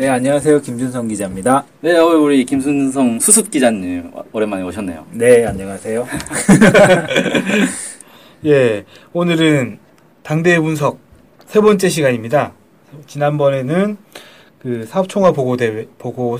네, 0.00 0.08
안녕하세요. 0.08 0.62
김준성 0.62 1.08
기자입니다. 1.08 1.66
네, 1.82 1.98
오늘 1.98 2.16
우리 2.20 2.46
김순성 2.46 3.20
수습 3.20 3.50
기자님 3.50 4.10
오랜만에 4.32 4.62
오셨네요. 4.62 5.04
네, 5.12 5.44
안녕하세요. 5.44 6.06
예, 8.46 8.86
오늘은 9.12 9.78
당대 10.22 10.58
분석 10.58 10.98
세 11.44 11.60
번째 11.60 11.90
시간입니다. 11.90 12.54
지난번에는 13.06 13.98
그 14.58 14.86
사업총화 14.86 15.32
보고 15.32 15.58
대회 15.58 15.86
보고 15.98 16.38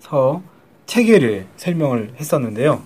그서 0.00 0.42
체계를 0.86 1.46
설명을 1.58 2.14
했었는데요. 2.16 2.82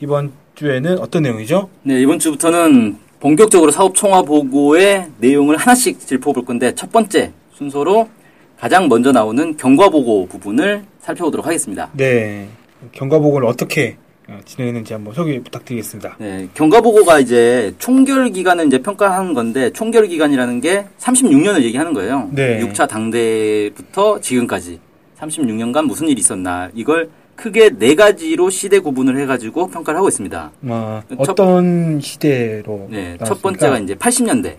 이번 0.00 0.32
주에는 0.54 0.98
어떤 0.98 1.22
내용이죠? 1.22 1.70
네, 1.82 1.98
이번 2.02 2.18
주부터는 2.18 2.98
본격적으로 3.20 3.70
사업 3.70 3.94
총화 3.94 4.20
보고의 4.20 5.12
내용을 5.16 5.56
하나씩 5.56 5.98
짚어볼 5.98 6.44
건데 6.44 6.74
첫 6.74 6.92
번째 6.92 7.32
순서로 7.54 8.10
가장 8.58 8.88
먼저 8.88 9.12
나오는 9.12 9.56
경과 9.56 9.88
보고 9.88 10.26
부분을 10.26 10.84
살펴보도록 11.00 11.46
하겠습니다. 11.46 11.90
네, 11.92 12.48
경과 12.92 13.18
보고를 13.18 13.46
어떻게 13.46 13.96
어, 14.26 14.38
진행했는지 14.46 14.94
한번 14.94 15.12
소개 15.12 15.38
부탁드리겠습니다. 15.42 16.16
네, 16.18 16.48
경과 16.54 16.80
보고가 16.80 17.18
이제 17.20 17.74
총결 17.78 18.30
기간을 18.30 18.66
이제 18.66 18.78
평가하는 18.78 19.34
건데 19.34 19.70
총결 19.70 20.06
기간이라는 20.06 20.60
게 20.62 20.86
36년을 20.98 21.62
얘기하는 21.62 21.92
거예요. 21.92 22.30
네. 22.32 22.60
6차 22.60 22.88
당대부터 22.88 24.20
지금까지 24.20 24.80
36년간 25.18 25.84
무슨 25.86 26.08
일이 26.08 26.20
있었나 26.20 26.70
이걸 26.74 27.10
크게 27.36 27.70
네 27.78 27.94
가지로 27.96 28.48
시대 28.48 28.78
구분을 28.78 29.18
해가지고 29.20 29.66
평가를 29.66 29.98
하고 29.98 30.08
있습니다. 30.08 30.52
아, 30.68 31.02
첫- 31.08 31.30
어떤 31.30 32.00
시대로 32.00 32.86
네, 32.88 32.96
나왔습니까? 33.18 33.24
첫 33.26 33.42
번째가 33.42 33.78
이제 33.80 33.94
80년대. 33.94 34.54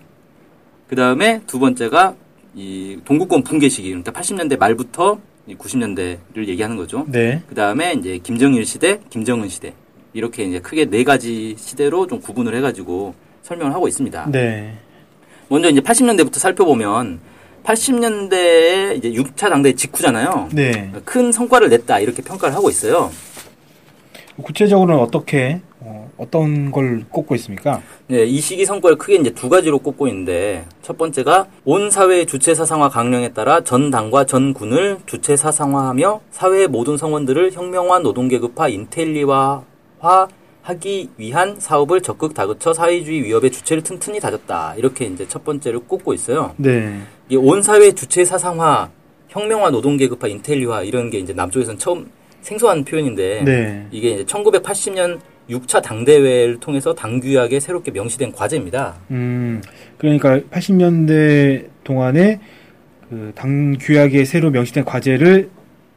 그 0.89 0.95
다음에 0.95 1.41
두 1.47 1.57
번째가 1.57 2.13
이 2.55 2.97
동구권 3.03 3.43
붕괴 3.43 3.67
시기, 3.69 3.89
그러니까 3.89 4.11
80년대 4.11 4.57
말부터 4.57 5.19
90년대를 5.49 6.47
얘기하는 6.47 6.75
거죠. 6.77 7.05
네, 7.07 7.41
그 7.47 7.55
다음에 7.55 7.93
이제 7.93 8.17
김정일 8.17 8.65
시대, 8.65 8.99
김정은 9.09 9.49
시대. 9.49 9.73
이렇게 10.13 10.45
이제 10.45 10.59
크게 10.59 10.85
네 10.85 11.03
가지 11.03 11.55
시대로 11.57 12.07
좀 12.07 12.21
구분을 12.21 12.55
해가지고 12.55 13.13
설명을 13.43 13.73
하고 13.73 13.87
있습니다. 13.87 14.31
네, 14.31 14.77
먼저 15.49 15.69
이제 15.69 15.81
80년대부터 15.81 16.35
살펴보면 16.39 17.19
80년대에 17.63 18.95
이제 18.97 19.11
6차 19.11 19.49
당대 19.49 19.73
직후잖아요. 19.73 20.49
네. 20.53 20.91
큰 21.03 21.31
성과를 21.31 21.69
냈다 21.69 21.99
이렇게 21.99 22.21
평가를 22.21 22.55
하고 22.55 22.69
있어요. 22.69 23.11
구체적으로는 24.41 25.01
어떻게 25.01 25.61
어, 26.17 26.23
어떤 26.23 26.71
걸 26.71 27.05
꼽고 27.09 27.35
있습니까? 27.35 27.81
네, 28.07 28.23
이 28.25 28.39
시기 28.39 28.65
성과를 28.65 28.97
크게 28.97 29.15
이제 29.15 29.29
두 29.31 29.49
가지로 29.49 29.79
꼽고 29.79 30.07
있는데 30.07 30.65
첫 30.81 30.97
번째가 30.97 31.47
온 31.63 31.89
사회의 31.89 32.25
주체 32.25 32.55
사상화 32.55 32.89
강령에 32.89 33.29
따라 33.33 33.61
전 33.61 33.91
당과 33.91 34.25
전 34.25 34.53
군을 34.53 34.97
주체 35.05 35.35
사상화하며 35.35 36.21
사회의 36.31 36.67
모든 36.67 36.97
성원들을 36.97 37.51
혁명화 37.53 37.99
노동계급화 37.99 38.69
인텔리화하기 38.69 39.29
위한 41.17 41.55
사업을 41.59 42.01
적극 42.01 42.33
다그쳐 42.33 42.73
사회주의 42.73 43.23
위협의 43.23 43.51
주체를 43.51 43.83
튼튼히 43.83 44.19
다졌다. 44.19 44.75
이렇게 44.77 45.05
이제 45.05 45.27
첫 45.27 45.43
번째를 45.43 45.79
꼽고 45.81 46.13
있어요. 46.13 46.53
네, 46.57 46.99
이온 47.29 47.61
사회 47.61 47.91
주체 47.91 48.23
사상화, 48.25 48.89
혁명화 49.29 49.71
노동계급화 49.71 50.27
인텔리화 50.27 50.83
이런 50.83 51.09
게 51.09 51.19
이제 51.19 51.33
남쪽에서는 51.33 51.77
처음 51.77 52.09
생소한 52.41 52.85
표현인데 52.85 53.43
네. 53.43 53.87
이게 53.91 54.11
이제 54.11 54.23
1980년 54.23 55.19
6차 55.49 55.81
당대회를 55.81 56.59
통해서 56.59 56.93
당규약에 56.95 57.59
새롭게 57.59 57.91
명시된 57.91 58.31
과제입니다. 58.31 58.95
음, 59.11 59.61
그러니까 59.97 60.39
80년대 60.51 61.67
동안에 61.83 62.39
그 63.09 63.31
당 63.35 63.75
규약에 63.79 64.25
새로 64.25 64.49
명시된 64.49 64.83
과제를 64.85 65.49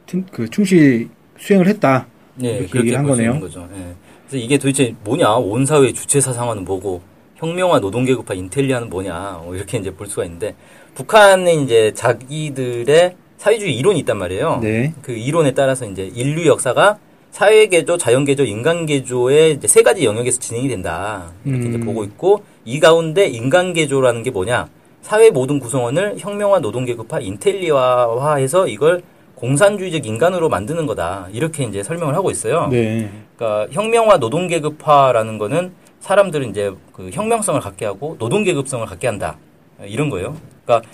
튼- 0.05 0.25
그 0.31 0.47
충실히 0.49 1.09
수행을 1.37 1.67
했다. 1.67 2.05
네, 2.35 2.59
그렇게 2.59 2.79
얘기를 2.79 2.99
한 2.99 3.05
거네요. 3.05 3.39
거죠. 3.39 3.67
예. 3.75 3.93
그래서 4.27 4.45
이게 4.45 4.57
도대체 4.57 4.93
뭐냐? 5.03 5.35
온 5.35 5.65
사회 5.65 5.91
주체 5.91 6.21
사상화는 6.21 6.63
뭐고 6.65 7.01
혁명화 7.35 7.79
노동계급화 7.79 8.33
인텔리아는 8.35 8.89
뭐냐? 8.89 9.41
뭐 9.43 9.55
이렇게 9.55 9.77
이제 9.79 9.91
볼 9.91 10.07
수가 10.07 10.25
있는데 10.25 10.55
북한은 10.93 11.63
이제 11.63 11.91
자기들의 11.95 13.15
사회주의 13.37 13.75
이론이 13.77 13.99
있단 13.99 14.17
말이에요. 14.17 14.59
네. 14.61 14.93
그 15.01 15.13
이론에 15.13 15.53
따라서 15.53 15.85
이제 15.89 16.11
인류 16.13 16.45
역사가 16.47 16.99
사회 17.31 17.67
개조, 17.67 17.97
자연 17.97 18.25
개조, 18.25 18.43
인간 18.43 18.85
개조의 18.85 19.53
이제 19.53 19.67
세 19.67 19.81
가지 19.81 20.05
영역에서 20.05 20.39
진행이 20.39 20.67
된다. 20.67 21.31
이렇게 21.45 21.65
음. 21.65 21.69
이제 21.69 21.79
보고 21.79 22.03
있고 22.03 22.43
이 22.65 22.79
가운데 22.79 23.27
인간 23.27 23.73
개조라는 23.73 24.23
게 24.23 24.31
뭐냐? 24.31 24.67
사회 25.01 25.29
모든 25.29 25.59
구성원을 25.59 26.15
혁명화 26.17 26.59
노동계급화 26.59 27.19
인텔리화해서 27.19 28.67
이걸 28.67 29.01
공산주의적 29.35 30.05
인간으로 30.05 30.49
만드는 30.49 30.85
거다. 30.85 31.27
이렇게 31.31 31.63
이제 31.63 31.81
설명을 31.81 32.13
하고 32.15 32.29
있어요. 32.29 32.67
네. 32.67 33.09
그러니까 33.37 33.71
혁명화 33.71 34.17
노동계급화라는 34.17 35.37
거는 35.37 35.71
사람들은 36.01 36.49
이제 36.49 36.73
그 36.91 37.09
혁명성을 37.13 37.59
갖게 37.61 37.85
하고 37.85 38.17
노동계급성을 38.19 38.85
갖게 38.85 39.07
한다. 39.07 39.37
이런 39.85 40.09
거예요. 40.09 40.35
그러니까 40.65 40.89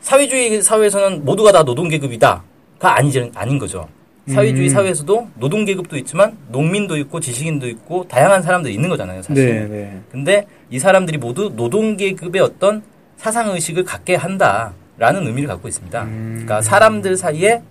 사회주의 0.00 0.62
사회에서는 0.62 1.24
모두가 1.24 1.52
다 1.52 1.62
노동계급이다가 1.62 2.42
아니지 2.80 3.30
아닌 3.34 3.58
거죠. 3.58 3.88
사회주의 4.28 4.68
음. 4.68 4.72
사회에서도 4.72 5.28
노동 5.38 5.64
계급도 5.64 5.96
있지만 5.98 6.36
농민도 6.48 6.96
있고 6.98 7.18
지식인도 7.18 7.68
있고 7.68 8.06
다양한 8.06 8.42
사람들이 8.42 8.72
있는 8.72 8.88
거잖아요, 8.88 9.22
사실. 9.22 9.46
네, 9.46 9.66
네. 9.66 10.00
근데 10.12 10.46
이 10.70 10.78
사람들이 10.78 11.18
모두 11.18 11.52
노동 11.54 11.96
계급의 11.96 12.40
어떤 12.40 12.82
사상 13.16 13.50
의식을 13.50 13.84
갖게 13.84 14.14
한다라는 14.14 15.26
의미를 15.26 15.48
갖고 15.48 15.66
있습니다. 15.66 16.02
음. 16.04 16.30
그러니까 16.32 16.62
사람들 16.62 17.16
사이에 17.16 17.62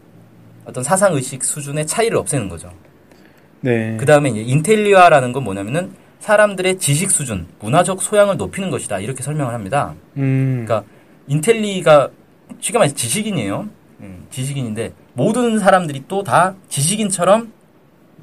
어떤 0.66 0.84
사상 0.84 1.14
의식 1.14 1.44
수준의 1.44 1.88
차이를 1.88 2.18
없애는 2.18 2.50
거죠. 2.50 2.72
네. 3.62 3.96
그 3.98 4.06
다음에 4.06 4.30
이제 4.30 4.42
인텔리아라는 4.42 5.32
건 5.32 5.44
뭐냐면은 5.44 5.92
사람들의 6.20 6.78
지식 6.80 7.12
수준, 7.12 7.48
문화적 7.60 8.02
소양을 8.02 8.38
높이는 8.38 8.70
것이다. 8.70 9.00
이렇게 9.00 9.24
설명을 9.24 9.54
합니다. 9.54 9.96
음. 10.18 10.66
그러니까 10.66 10.88
인텔리가 11.28 12.10
쉽게 12.60 12.78
말해서 12.78 12.96
지식인이에요. 12.96 13.68
음, 14.02 14.26
지식인인데 14.30 14.92
모든 15.14 15.60
사람들이 15.60 16.06
또 16.08 16.24
다 16.24 16.56
지식인처럼 16.70 17.52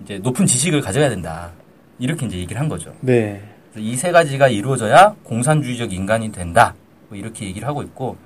이제 0.04 0.18
높은 0.18 0.46
지식을 0.46 0.80
가져야 0.80 1.08
된다. 1.08 1.50
이렇게 1.98 2.26
이제 2.26 2.38
얘기를 2.38 2.60
한 2.60 2.68
거죠. 2.68 2.94
네. 3.00 3.42
이 3.76 3.94
세 3.96 4.10
가지가 4.12 4.48
이루어져야 4.48 5.14
공산주의적 5.24 5.92
인간이 5.92 6.32
된다. 6.32 6.74
뭐 7.08 7.18
이렇게 7.18 7.46
얘기를 7.46 7.66
하고 7.68 7.82
있고 7.82 8.16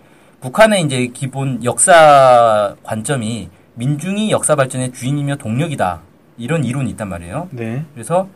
북한의 0.40 0.82
이제 0.82 1.06
기본 1.08 1.62
역사 1.64 2.74
관점이 2.82 3.48
민중이 3.74 4.30
역사 4.30 4.54
발전의 4.56 4.92
주인이며 4.92 5.36
동력이다. 5.36 6.00
이런 6.38 6.64
이론이 6.64 6.90
있단 6.90 7.08
말이에요. 7.08 7.48
네. 7.52 7.84
그래서 7.94 8.28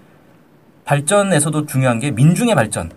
발전에서도 0.84 1.66
중요한 1.66 1.98
게 1.98 2.10
민중의 2.10 2.54
발전. 2.54 2.91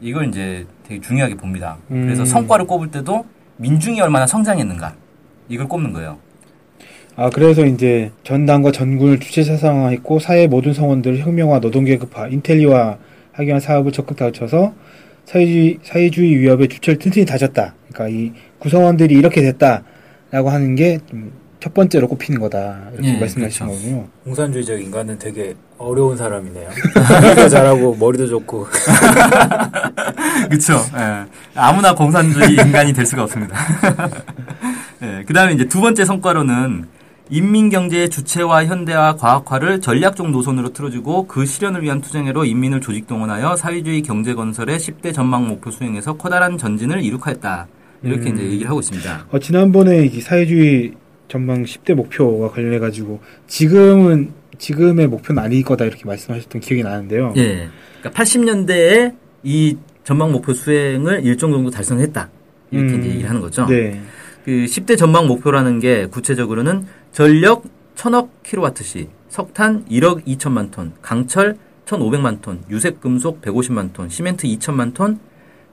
이걸 0.00 0.28
이제 0.28 0.66
되게 0.86 1.00
중요하게 1.00 1.36
봅니다. 1.36 1.76
음. 1.90 2.04
그래서 2.04 2.24
성과를 2.24 2.66
꼽을 2.66 2.90
때도 2.90 3.26
민중이 3.56 4.00
얼마나 4.00 4.26
성장했는가. 4.26 4.94
이걸 5.48 5.68
꼽는 5.68 5.92
거예요. 5.92 6.18
아, 7.18 7.30
그래서 7.30 7.66
이제 7.66 8.12
전당과 8.22 8.70
전군을 8.70 9.18
주체 9.18 9.42
사상화했고 9.42 10.20
사회 10.20 10.46
모든 10.46 10.72
성원들을 10.72 11.18
혁명화, 11.18 11.58
노동계급화, 11.58 12.28
인텔리화 12.28 12.96
하기 13.32 13.48
위한 13.48 13.60
사업을 13.60 13.90
적극 13.90 14.16
다쳐서 14.16 14.72
사회주의, 15.24 15.78
사회주의 15.82 16.38
위협의 16.38 16.68
주체를 16.68 16.98
튼튼히 17.00 17.26
다졌다. 17.26 17.74
그러니까 17.92 18.16
이 18.16 18.32
구성원들이 18.60 19.14
이렇게 19.16 19.42
됐다라고 19.42 20.48
하는 20.48 20.76
게 20.76 20.98
첫 21.60 21.74
번째로 21.74 22.06
꼽히는 22.06 22.40
거다. 22.40 22.78
이렇게 22.92 23.14
예, 23.14 23.18
말씀하신 23.18 23.66
그렇죠. 23.66 23.80
거군요. 23.80 24.08
공산주의적 24.24 24.80
인간은 24.80 25.18
되게 25.18 25.54
어려운 25.76 26.16
사람이네요. 26.16 26.68
일도 27.30 27.48
잘하고 27.48 27.96
머리도 27.96 28.28
좋고. 28.28 28.66
그쵸. 30.50 30.74
예. 30.96 31.26
아무나 31.56 31.94
공산주의 31.94 32.52
인간이 32.52 32.92
될 32.92 33.04
수가 33.04 33.24
없습니다. 33.24 33.56
예. 35.02 35.24
그 35.26 35.32
다음에 35.32 35.54
이제 35.54 35.64
두 35.66 35.80
번째 35.80 36.04
성과로는 36.04 36.84
인민경제의 37.30 38.08
주체화, 38.08 38.64
현대화, 38.64 39.14
과학화를 39.16 39.80
전략적 39.80 40.30
노선으로 40.30 40.72
틀어주고 40.72 41.26
그 41.26 41.44
실현을 41.44 41.82
위한 41.82 42.00
투쟁으로 42.00 42.44
인민을 42.44 42.80
조직동원하여 42.80 43.56
사회주의 43.56 44.02
경제 44.02 44.34
건설의 44.34 44.78
10대 44.78 45.12
전망 45.12 45.46
목표 45.46 45.70
수행에서 45.70 46.16
커다란 46.16 46.56
전진을 46.56 47.02
이룩하였다. 47.02 47.68
이렇게 48.02 48.30
음. 48.30 48.34
이제 48.34 48.44
얘기를 48.44 48.68
하고 48.68 48.80
있습니다. 48.80 49.26
어, 49.30 49.38
지난번에 49.38 50.06
이 50.06 50.20
사회주의 50.20 50.92
전망 51.28 51.64
10대 51.64 51.94
목표가 51.94 52.50
관련해가지고 52.50 53.20
지금은 53.46 54.32
지금의 54.56 55.06
목표는 55.08 55.42
아닐 55.42 55.62
거다 55.62 55.84
이렇게 55.84 56.04
말씀하셨던 56.04 56.60
기억이 56.60 56.82
나는데요. 56.82 57.34
예. 57.36 57.68
그러니까 58.00 58.22
80년대에 58.22 59.14
이 59.42 59.76
전망 60.04 60.32
목표 60.32 60.54
수행을 60.54 61.24
일정 61.24 61.52
정도 61.52 61.70
달성했다. 61.70 62.30
이렇게 62.70 62.94
음, 62.94 63.00
이제 63.00 63.08
얘기를 63.10 63.28
하는 63.28 63.40
거죠. 63.40 63.66
네. 63.66 64.00
그 64.44 64.64
10대 64.64 64.96
전망 64.96 65.26
목표라는 65.26 65.78
게 65.78 66.06
구체적으로는 66.06 66.86
전력 67.12 67.64
1000억 67.96 68.28
킬로와트시, 68.42 69.08
석탄 69.28 69.84
1억 69.86 70.24
2천만 70.24 70.70
톤, 70.70 70.92
강철 71.02 71.56
1,500만 71.84 72.40
톤, 72.40 72.62
유색 72.70 73.00
금속 73.00 73.40
150만 73.42 73.92
톤, 73.92 74.08
시멘트 74.08 74.46
2천만 74.46 74.94
톤, 74.94 75.18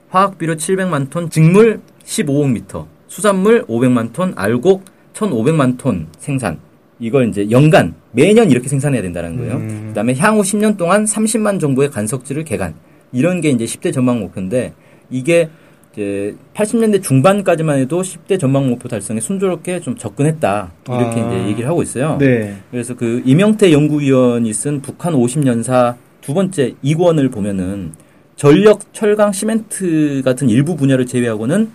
화학 0.08 0.38
비료 0.38 0.56
700만 0.56 1.10
톤, 1.10 1.30
직물 1.30 1.80
15억 2.04 2.50
미터, 2.50 2.86
수산물 3.08 3.66
500만 3.66 4.12
톤, 4.12 4.32
알곡 4.36 4.84
1,500만 5.12 5.78
톤 5.78 6.08
생산. 6.18 6.58
이걸 6.98 7.28
이제 7.28 7.50
연간 7.50 7.94
매년 8.12 8.50
이렇게 8.50 8.68
생산해야 8.68 9.02
된다는 9.02 9.36
거예요. 9.36 9.56
음. 9.56 9.84
그다음에 9.88 10.14
향후 10.14 10.40
10년 10.40 10.78
동안 10.78 11.04
30만 11.04 11.60
정도의 11.60 11.90
간석지를 11.90 12.44
개간. 12.44 12.74
이런 13.12 13.40
게 13.40 13.50
이제 13.50 13.64
10대 13.64 13.92
전망 13.92 14.20
목표인데 14.20 14.72
이게 15.10 15.50
이제 15.96 16.36
80년대 16.52 17.02
중반까지만 17.02 17.78
해도 17.78 18.02
10대 18.02 18.38
전망 18.38 18.68
목표 18.68 18.86
달성에 18.86 19.18
순조롭게 19.18 19.80
좀 19.80 19.96
접근했다. 19.96 20.72
이렇게 20.86 21.20
아. 21.20 21.26
이제 21.26 21.48
얘기를 21.48 21.68
하고 21.68 21.82
있어요. 21.82 22.18
네. 22.18 22.54
그래서 22.70 22.94
그 22.94 23.22
이명태 23.24 23.72
연구위원이 23.72 24.52
쓴 24.52 24.82
북한 24.82 25.14
50년사 25.14 25.94
두 26.20 26.34
번째 26.34 26.74
2권을 26.84 27.32
보면은 27.32 27.92
전력, 28.36 28.92
철강, 28.92 29.32
시멘트 29.32 30.20
같은 30.22 30.50
일부 30.50 30.76
분야를 30.76 31.06
제외하고는 31.06 31.70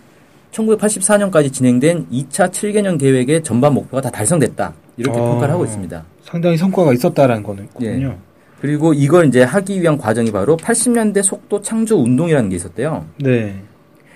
1984년까지 0.51 1.51
진행된 1.51 2.07
2차 2.11 2.51
7개년 2.51 2.99
계획의 2.99 3.41
전반 3.41 3.73
목표가 3.73 4.01
다 4.01 4.11
달성됐다. 4.11 4.73
이렇게 4.97 5.17
어. 5.17 5.31
평가를 5.31 5.55
하고 5.55 5.65
있습니다. 5.65 6.03
상당히 6.23 6.57
성과가 6.57 6.93
있었다라는 6.93 7.41
거는 7.41 7.63
있거든요. 7.63 8.15
그리고 8.59 8.93
이걸 8.93 9.25
이제 9.25 9.41
하기 9.41 9.81
위한 9.81 9.97
과정이 9.97 10.31
바로 10.31 10.55
80년대 10.57 11.23
속도 11.23 11.59
창조 11.63 11.97
운동이라는 12.03 12.49
게 12.51 12.57
있었대요. 12.57 13.05
네. 13.17 13.55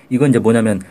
이건 0.10 0.30
이제 0.30 0.40
뭐냐면 0.40 0.82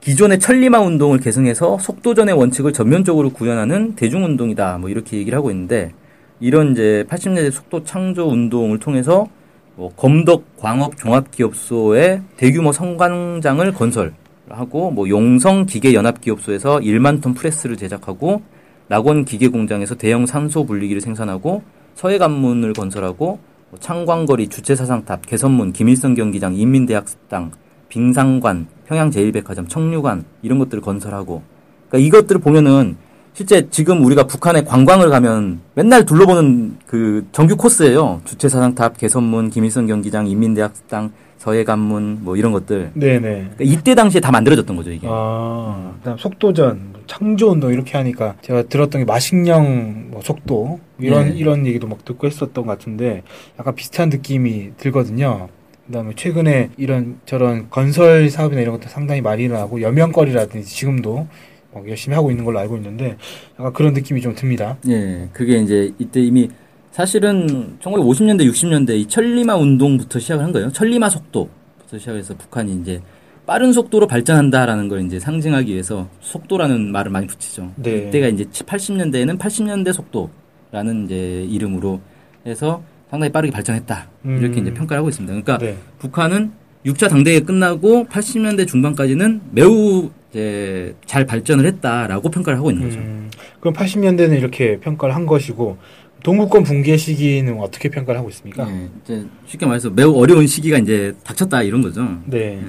기존의 0.00 0.38
천리마 0.38 0.80
운동을 0.80 1.18
계승해서 1.18 1.78
속도전의 1.78 2.34
원칙을 2.34 2.72
전면적으로 2.72 3.30
구현하는 3.30 3.94
대중운동이다. 3.94 4.78
뭐 4.78 4.88
이렇게 4.88 5.16
얘기를 5.18 5.36
하고 5.36 5.50
있는데 5.50 5.92
이런 6.40 6.72
이제 6.72 7.04
80년대 7.08 7.50
속도 7.50 7.82
창조 7.84 8.28
운동을 8.28 8.78
통해서 8.78 9.26
뭐 9.74 9.90
검덕 9.96 10.56
광업 10.56 10.96
종합기업소의 10.96 12.22
대규모 12.36 12.72
성광장을 12.72 13.72
건설하고 13.74 14.90
뭐 14.92 15.08
용성 15.08 15.66
기계 15.66 15.94
연합기업소에서 15.94 16.78
1만 16.78 17.20
톤 17.20 17.34
프레스를 17.34 17.76
제작하고 17.76 18.42
낙원 18.88 19.24
기계 19.24 19.48
공장에서 19.48 19.94
대형 19.94 20.26
산소 20.26 20.64
분리기를 20.64 21.00
생산하고 21.00 21.62
서해 21.94 22.18
관문을 22.18 22.72
건설하고 22.72 23.38
뭐 23.70 23.78
창광거리 23.78 24.48
주체사상탑 24.48 25.26
개선문 25.26 25.72
김일성 25.72 26.14
경기장 26.14 26.54
인민대학당 26.54 27.52
빙상관 27.88 28.66
평양제일백화점 28.86 29.68
청류관 29.68 30.24
이런 30.42 30.58
것들을 30.58 30.82
건설하고 30.82 31.42
그러니까 31.88 32.06
이것들을 32.06 32.40
보면은 32.40 32.96
실제 33.34 33.68
지금 33.70 34.04
우리가 34.04 34.26
북한에 34.26 34.64
관광을 34.64 35.10
가면 35.10 35.60
맨날 35.74 36.04
둘러보는 36.04 36.78
그 36.86 37.24
정규 37.30 37.56
코스예요. 37.56 38.20
주체사상탑, 38.24 38.98
개선문, 38.98 39.50
김일성 39.50 39.86
경기장, 39.86 40.26
인민대학당, 40.26 41.12
서해관문 41.36 42.18
뭐 42.22 42.36
이런 42.36 42.50
것들. 42.50 42.90
네네. 42.94 43.20
그러니까 43.20 43.56
이때 43.60 43.94
당시에 43.94 44.20
다 44.20 44.32
만들어졌던 44.32 44.74
거죠 44.74 44.90
이게. 44.90 45.06
아, 45.08 45.92
그다음 45.98 46.18
속도전, 46.18 46.88
뭐 46.92 47.02
창조운동 47.06 47.72
이렇게 47.72 47.96
하니까 47.96 48.34
제가 48.42 48.64
들었던 48.64 49.02
게 49.02 49.04
마식령 49.04 50.08
뭐 50.10 50.20
속도 50.20 50.80
이런 50.98 51.28
네. 51.28 51.36
이런 51.36 51.64
얘기도 51.64 51.86
막 51.86 52.04
듣고 52.04 52.26
했었던 52.26 52.66
것 52.66 52.76
같은데 52.76 53.22
약간 53.58 53.76
비슷한 53.76 54.08
느낌이 54.08 54.72
들거든요. 54.78 55.48
그다음에 55.88 56.12
최근에 56.14 56.70
이런 56.76 57.18
저런 57.26 57.68
건설 57.70 58.30
사업이나 58.30 58.60
이런 58.60 58.78
것도 58.78 58.88
상당히 58.88 59.20
많이 59.20 59.44
일어나고 59.44 59.80
여명거리라든지 59.80 60.68
지금도 60.68 61.26
막 61.74 61.88
열심히 61.88 62.14
하고 62.14 62.30
있는 62.30 62.44
걸로 62.44 62.58
알고 62.60 62.76
있는데 62.76 63.16
약간 63.58 63.72
그런 63.72 63.94
느낌이 63.94 64.20
좀 64.20 64.34
듭니다. 64.34 64.76
예, 64.88 65.28
그게 65.32 65.58
이제 65.58 65.92
이때 65.98 66.20
이미 66.20 66.48
사실은 66.92 67.78
1950년대, 67.80 68.48
60년대 68.50 68.90
이 68.98 69.06
천리마 69.06 69.56
운동부터 69.56 70.18
시작을 70.18 70.44
한 70.44 70.52
거예요. 70.52 70.70
천리마 70.72 71.08
속도부터 71.08 71.98
시작해서 71.98 72.34
북한이 72.36 72.74
이제 72.80 73.00
빠른 73.46 73.72
속도로 73.72 74.06
발전한다라는 74.06 74.88
걸 74.88 75.06
이제 75.06 75.18
상징하기 75.18 75.72
위해서 75.72 76.06
속도라는 76.20 76.92
말을 76.92 77.10
많이 77.10 77.26
붙이죠. 77.26 77.72
네. 77.76 78.08
이때가 78.08 78.28
이제 78.28 78.44
80년대에는 78.44 79.38
80년대 79.38 79.94
속도라는 79.94 81.06
이제 81.06 81.46
이름으로 81.48 82.00
해서 82.44 82.82
상당히 83.10 83.32
빠르게 83.32 83.52
발전했다. 83.52 84.08
이렇게 84.24 84.60
음. 84.60 84.62
이제 84.62 84.74
평가를 84.74 84.98
하고 84.98 85.08
있습니다. 85.08 85.32
그러니까 85.32 85.58
네. 85.58 85.76
북한은 85.98 86.52
6차 86.86 87.08
당대회 87.08 87.40
끝나고 87.40 88.06
80년대 88.06 88.66
중반까지는 88.66 89.40
매우 89.50 90.10
이제 90.30 90.94
잘 91.06 91.26
발전을 91.26 91.66
했다라고 91.66 92.30
평가를 92.30 92.58
하고 92.58 92.70
있는 92.70 92.88
거죠. 92.88 93.00
음, 93.00 93.30
그럼 93.60 93.74
80년대는 93.74 94.36
이렇게 94.36 94.78
평가를 94.78 95.14
한 95.14 95.26
것이고 95.26 95.78
동구권 96.22 96.64
붕괴 96.64 96.96
시기는 96.96 97.58
어떻게 97.60 97.88
평가를 97.88 98.18
하고 98.18 98.28
있습니까? 98.30 98.68
예, 98.68 98.88
이제 99.02 99.26
쉽게 99.46 99.66
말해서 99.66 99.90
매우 99.90 100.14
어려운 100.14 100.46
시기가 100.46 100.78
이제 100.78 101.14
닥쳤다 101.24 101.62
이런 101.62 101.80
거죠. 101.80 102.06
네. 102.26 102.60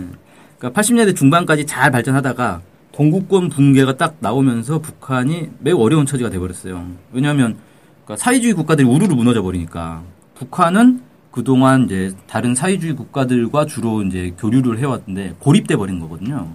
그러니까 0.57 0.81
80년대 0.81 1.15
중반까지 1.15 1.65
잘 1.65 1.91
발전하다가 1.91 2.61
동구권 2.91 3.49
붕괴가 3.49 3.97
딱 3.97 4.17
나오면서 4.19 4.79
북한이 4.79 5.49
매우 5.59 5.79
어려운 5.79 6.05
처지가 6.05 6.29
돼버렸어요. 6.29 6.85
왜냐하면 7.11 7.57
그러니까 8.05 8.23
사회주의 8.23 8.53
국가들이 8.53 8.87
우르르 8.87 9.13
무너져 9.15 9.41
버리니까 9.41 10.03
북한은 10.39 11.01
그동안 11.31 11.83
이제 11.83 12.13
다른 12.25 12.55
사회주의 12.55 12.93
국가들과 12.93 13.65
주로 13.65 14.01
이제 14.03 14.33
교류를 14.39 14.79
해왔는데 14.79 15.35
고립돼 15.39 15.75
버린 15.75 15.99
거거든요. 15.99 16.47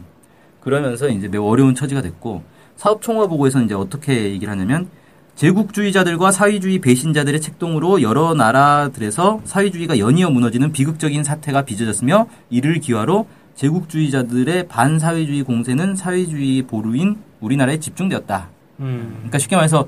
그러면서 0.61 1.09
이제 1.09 1.29
매우 1.29 1.47
어려운 1.47 1.75
처지가 1.75 2.01
됐고 2.01 2.43
사업 2.77 3.03
총화 3.03 3.27
보고에서는 3.27 3.67
이제 3.67 3.75
어떻게 3.75 4.31
얘기를 4.31 4.51
하냐면 4.51 4.89
제국주의자들과 5.37 6.31
사회주의 6.31 6.79
배신자들의 6.79 7.41
책동으로 7.41 8.01
여러 8.01 8.35
나라들에서 8.35 9.43
사회주의가 9.45 9.99
연이어 9.99 10.31
무너지는 10.31 10.73
비극적인 10.73 11.23
사태가 11.23 11.63
빚어졌으며 11.63 12.29
이를 12.51 12.81
기화로 12.81 13.27
제국주의자들의 13.55 14.69
반사회주의 14.69 15.43
공세는 15.43 15.95
사회주의 15.95 16.63
보루인 16.63 17.19
우리나라에 17.41 17.79
집중되었다. 17.79 18.49
음. 18.81 19.15
그러니까 19.17 19.39
쉽게 19.39 19.57
말해서 19.57 19.87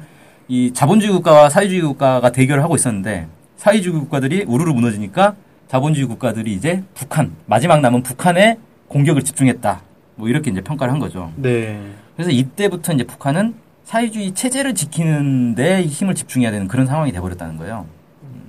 이 0.48 0.72
자본주의 0.72 1.12
국가와 1.12 1.48
사회주의 1.48 1.81
국가가 1.81 2.31
대결을 2.31 2.62
하고 2.62 2.76
있었는데 2.76 3.28
사회주의 3.56 3.98
국가들이 3.98 4.44
우르르 4.46 4.72
무너지니까 4.72 5.34
자본주의 5.69 6.06
국가들이 6.06 6.53
이제 6.53 6.82
북한 6.94 7.32
마지막 7.46 7.81
남은 7.81 8.03
북한에 8.03 8.58
공격을 8.89 9.22
집중했다. 9.22 9.82
뭐 10.17 10.29
이렇게 10.29 10.51
이제 10.51 10.60
평가를 10.60 10.93
한 10.93 11.01
거죠. 11.01 11.32
네. 11.36 11.81
그래서 12.15 12.31
이때부터 12.31 12.93
이제 12.93 13.05
북한은 13.05 13.55
사회주의 13.84 14.32
체제를 14.32 14.75
지키는 14.75 15.55
데 15.55 15.82
힘을 15.82 16.15
집중해야 16.15 16.51
되는 16.51 16.69
그런 16.69 16.86
상황이 16.86 17.13
돼버렸다는 17.13 17.56
거예요. 17.56 17.86
음, 18.22 18.43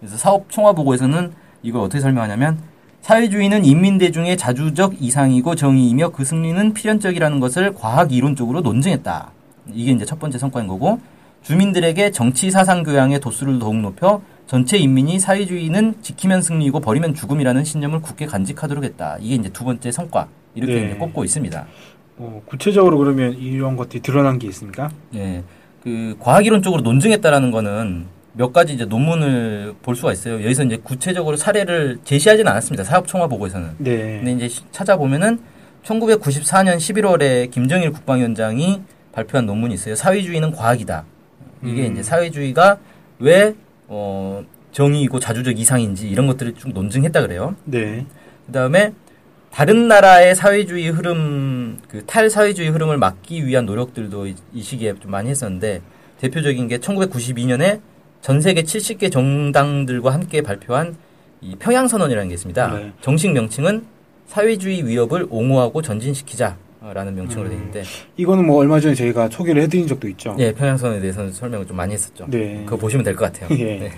그래서 0.00 0.16
사업 0.16 0.50
총화 0.50 0.72
보고에서는 0.72 1.32
이걸 1.62 1.82
어떻게 1.82 2.00
설명하냐면 2.00 2.58
사회주의는 3.02 3.64
인민 3.64 3.98
대중의 3.98 4.36
자주적 4.36 5.02
이상이고 5.02 5.56
정의이며 5.56 6.10
그 6.10 6.24
승리는 6.24 6.72
필연적이라는 6.72 7.40
것을 7.40 7.74
과학 7.74 8.12
이론적으로 8.12 8.60
논증했다. 8.60 9.30
이게 9.72 9.92
이제 9.92 10.04
첫 10.04 10.18
번째 10.18 10.38
성과인 10.38 10.68
거고 10.68 11.00
주민들에게 11.42 12.12
정치 12.12 12.50
사상 12.50 12.84
교양의 12.84 13.20
도수를 13.20 13.58
더욱 13.58 13.76
높여 13.76 14.22
전체 14.52 14.76
인민이 14.76 15.18
사회주의는 15.18 15.94
지키면 16.02 16.42
승리이고 16.42 16.80
버리면 16.80 17.14
죽음이라는 17.14 17.64
신념을 17.64 18.02
굳게 18.02 18.26
간직하도록 18.26 18.84
했다. 18.84 19.16
이게 19.18 19.36
이제 19.36 19.48
두 19.48 19.64
번째 19.64 19.90
성과 19.90 20.28
이렇게 20.54 20.74
네. 20.74 20.86
이제 20.88 20.94
꼽고 20.96 21.24
있습니다. 21.24 21.66
어, 22.18 22.42
구체적으로 22.44 22.98
그러면 22.98 23.32
이런 23.38 23.78
것들이 23.78 24.02
드러난 24.02 24.38
게 24.38 24.48
있습니까? 24.48 24.90
예, 25.14 25.42
그 25.82 26.16
과학 26.20 26.44
이론적으로 26.44 26.82
논증했다라는 26.82 27.50
거는 27.50 28.04
몇 28.34 28.52
가지 28.52 28.74
이제 28.74 28.84
논문을 28.84 29.76
볼 29.80 29.96
수가 29.96 30.12
있어요. 30.12 30.34
여기서 30.44 30.64
이제 30.64 30.76
구체적으로 30.76 31.38
사례를 31.38 32.00
제시하지는 32.04 32.52
않았습니다. 32.52 32.84
사업 32.84 33.08
총화 33.08 33.28
보고에서는. 33.28 33.70
네. 33.78 34.18
근데 34.18 34.32
이제 34.32 34.48
시- 34.48 34.60
찾아보면은 34.70 35.40
1994년 35.82 36.76
11월에 36.76 37.50
김정일 37.50 37.90
국방위원장이 37.90 38.82
발표한 39.12 39.46
논문이 39.46 39.72
있어요. 39.72 39.94
사회주의는 39.94 40.50
과학이다. 40.52 41.06
이게 41.64 41.86
음. 41.86 41.92
이제 41.92 42.02
사회주의가 42.02 42.76
왜 43.18 43.54
어, 43.94 44.42
정의이고 44.72 45.20
자주적 45.20 45.58
이상인지 45.58 46.08
이런 46.08 46.26
것들을 46.26 46.54
쭉 46.54 46.70
논증했다 46.72 47.20
그래요. 47.20 47.54
네. 47.64 48.06
그다음에 48.46 48.94
다른 49.50 49.86
나라의 49.86 50.34
사회주의 50.34 50.88
흐름, 50.88 51.78
그 51.88 52.02
탈사회주의 52.06 52.70
흐름을 52.70 52.96
막기 52.96 53.46
위한 53.46 53.66
노력들도 53.66 54.28
이, 54.28 54.34
이 54.54 54.62
시기에 54.62 54.94
좀 54.98 55.10
많이 55.10 55.28
했었는데 55.28 55.82
대표적인 56.20 56.68
게 56.68 56.78
1992년에 56.78 57.80
전 58.22 58.40
세계 58.40 58.62
70개 58.62 59.12
정당들과 59.12 60.10
함께 60.10 60.40
발표한 60.40 60.96
이 61.42 61.56
평양선언이라는 61.56 62.28
게 62.28 62.34
있습니다. 62.34 62.74
네. 62.74 62.92
정식 63.02 63.32
명칭은 63.32 63.84
사회주의 64.26 64.86
위협을 64.86 65.26
옹호하고 65.28 65.82
전진시키자 65.82 66.56
라는 66.92 67.14
명칭으로 67.14 67.48
되어 67.48 67.56
있는데 67.58 67.82
이거는 68.16 68.44
뭐 68.46 68.56
얼마 68.56 68.80
전에 68.80 68.94
저희가 68.94 69.28
소개를 69.28 69.62
해드린 69.62 69.86
적도 69.86 70.08
있죠. 70.08 70.34
예, 70.38 70.52
평양선에 70.52 71.00
대해서는 71.00 71.30
설명을 71.32 71.66
좀 71.66 71.76
많이 71.76 71.92
했었죠. 71.94 72.26
네. 72.28 72.62
그거 72.64 72.76
보시면 72.76 73.04
될 73.04 73.14
것 73.14 73.32
같아요. 73.32 73.48
예. 73.60 73.78
네. 73.78 73.92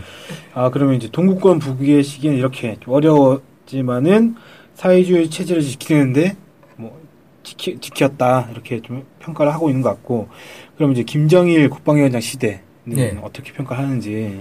아 0.52 0.70
그러면 0.70 0.96
이제 0.96 1.08
동구권 1.10 1.60
북의 1.60 2.02
시기는 2.02 2.36
이렇게 2.36 2.76
좀 2.80 2.92
어려웠지만은 2.94 4.34
사회주의 4.74 5.30
체제를 5.30 5.62
지키는데 5.62 6.36
뭐 6.76 7.00
지키, 7.42 7.78
지켰다 7.78 8.48
이렇게 8.52 8.80
좀 8.82 9.04
평가를 9.20 9.52
하고 9.54 9.68
있는 9.70 9.80
것 9.82 9.88
같고 9.90 10.28
그럼 10.76 10.92
이제 10.92 11.02
김정일 11.04 11.70
국방위원장 11.70 12.20
시대는 12.20 12.60
네. 12.84 13.18
어떻게 13.22 13.52
평가하는지 13.52 14.40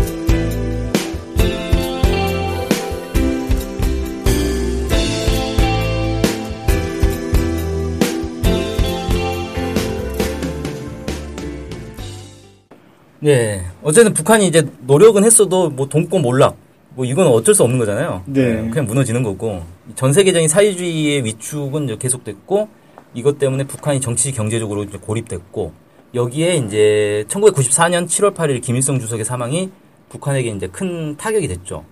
네. 13.21 13.63
어쨌든 13.83 14.13
북한이 14.13 14.47
이제 14.47 14.67
노력은 14.81 15.23
했어도 15.23 15.69
뭐 15.69 15.87
동권 15.87 16.23
몰락, 16.23 16.57
뭐 16.95 17.05
이건 17.05 17.27
어쩔 17.27 17.53
수 17.53 17.63
없는 17.63 17.77
거잖아요. 17.77 18.23
네. 18.25 18.67
그냥 18.69 18.85
무너지는 18.85 19.21
거고. 19.21 19.61
전 19.95 20.11
세계적인 20.11 20.47
사회주의의 20.47 21.23
위축은 21.23 21.99
계속됐고, 21.99 22.67
이것 23.13 23.37
때문에 23.37 23.65
북한이 23.65 24.01
정치 24.01 24.31
경제적으로 24.31 24.83
이제 24.83 24.97
고립됐고, 24.97 25.71
여기에 26.15 26.55
이제 26.55 27.25
1994년 27.27 28.07
7월 28.07 28.33
8일 28.33 28.59
김일성 28.61 28.99
주석의 28.99 29.23
사망이 29.23 29.69
북한에게 30.09 30.49
이제 30.49 30.67
큰 30.67 31.15
타격이 31.15 31.47
됐죠. 31.47 31.85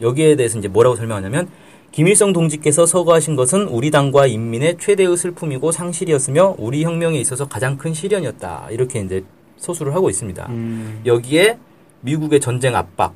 여기에 0.00 0.36
대해서 0.36 0.58
이제 0.58 0.68
뭐라고 0.68 0.96
설명하냐면, 0.96 1.48
김일성 1.92 2.32
동지께서 2.32 2.86
서거하신 2.86 3.36
것은 3.36 3.68
우리 3.68 3.90
당과 3.90 4.26
인민의 4.26 4.78
최대의 4.80 5.14
슬픔이고 5.16 5.70
상실이었으며 5.70 6.56
우리 6.58 6.82
혁명에 6.84 7.18
있어서 7.20 7.46
가장 7.46 7.76
큰 7.76 7.92
시련이었다. 7.92 8.68
이렇게 8.70 9.00
이제 9.00 9.22
서술을 9.64 9.94
하고 9.94 10.10
있습니다. 10.10 10.46
음, 10.50 11.00
여기에 11.06 11.58
미국의 12.02 12.40
전쟁 12.40 12.76
압박, 12.76 13.14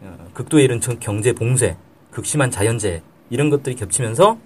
어, 0.00 0.16
극도에 0.32 0.62
이른 0.62 0.80
전- 0.80 0.98
경제 1.00 1.32
봉쇄, 1.32 1.76
극심한 2.12 2.50
자연재해 2.50 3.02
이런 3.30 3.50
것들이 3.50 3.74
겹치면서 3.74 4.38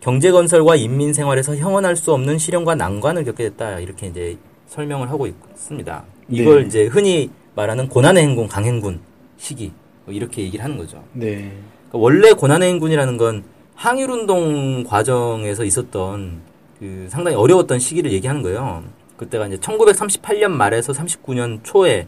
경제 0.00 0.30
건설과 0.30 0.76
인민 0.76 1.12
생활에서 1.12 1.56
형언할 1.56 1.96
수 1.96 2.12
없는 2.12 2.38
시련과 2.38 2.74
난관을 2.74 3.24
겪게 3.24 3.44
됐다 3.50 3.78
이렇게 3.80 4.06
이제 4.06 4.36
설명을 4.68 5.10
하고 5.10 5.26
있습니다. 5.26 6.04
이걸 6.30 6.62
네. 6.62 6.66
이제 6.66 6.84
흔히 6.86 7.30
말하는 7.54 7.88
고난의 7.88 8.22
행군, 8.22 8.48
강행군 8.48 9.00
시기 9.36 9.72
뭐 10.04 10.14
이렇게 10.14 10.42
얘기를 10.42 10.64
하는 10.64 10.76
거죠. 10.76 11.02
네. 11.12 11.52
그러니까 11.88 11.98
원래 11.98 12.32
고난의 12.32 12.68
행군이라는 12.70 13.16
건 13.16 13.44
항일 13.74 14.10
운동 14.10 14.82
과정에서 14.84 15.64
있었던 15.64 16.40
그 16.78 17.06
상당히 17.10 17.36
어려웠던 17.36 17.78
시기를 17.78 18.12
얘기하는 18.12 18.42
거예요. 18.42 18.82
그때가 19.16 19.46
이제 19.46 19.56
1938년 19.56 20.50
말에서 20.50 20.92
39년 20.92 21.60
초에 21.62 22.06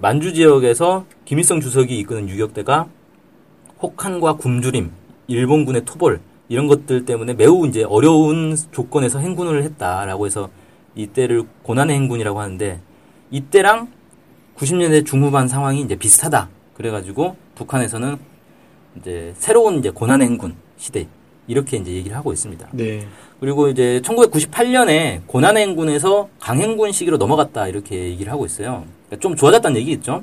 만주 0.00 0.32
지역에서 0.32 1.04
김일성 1.24 1.60
주석이 1.60 1.98
이끄는 1.98 2.28
유격대가 2.28 2.88
혹한과 3.82 4.34
굶주림, 4.34 4.90
일본군의 5.26 5.84
토벌 5.84 6.20
이런 6.48 6.66
것들 6.66 7.04
때문에 7.04 7.34
매우 7.34 7.66
이제 7.66 7.82
어려운 7.82 8.56
조건에서 8.70 9.18
행군을 9.18 9.62
했다라고 9.64 10.26
해서 10.26 10.48
이때를 10.94 11.44
고난의 11.62 11.96
행군이라고 11.96 12.40
하는데 12.40 12.80
이때랑 13.30 13.88
90년대 14.56 15.06
중후반 15.06 15.48
상황이 15.48 15.80
이제 15.80 15.96
비슷하다. 15.96 16.48
그래가지고 16.74 17.36
북한에서는 17.54 18.16
이제 18.98 19.32
새로운 19.36 19.78
이제 19.78 19.90
고난의 19.90 20.28
행군 20.28 20.54
시대 20.76 21.06
이렇게 21.46 21.76
이제 21.76 21.92
얘기를 21.92 22.16
하고 22.16 22.32
있습니다. 22.32 22.68
네. 22.72 23.06
그리고 23.40 23.68
이제 23.68 24.00
1998년에 24.04 25.22
고난의 25.26 25.66
행군에서 25.66 26.28
강행군 26.38 26.92
시기로 26.92 27.16
넘어갔다 27.16 27.68
이렇게 27.68 27.96
얘기를 27.96 28.30
하고 28.30 28.46
있어요. 28.46 28.84
그러니까 29.06 29.20
좀 29.20 29.34
좋아졌다는 29.36 29.80
얘기겠죠. 29.80 30.22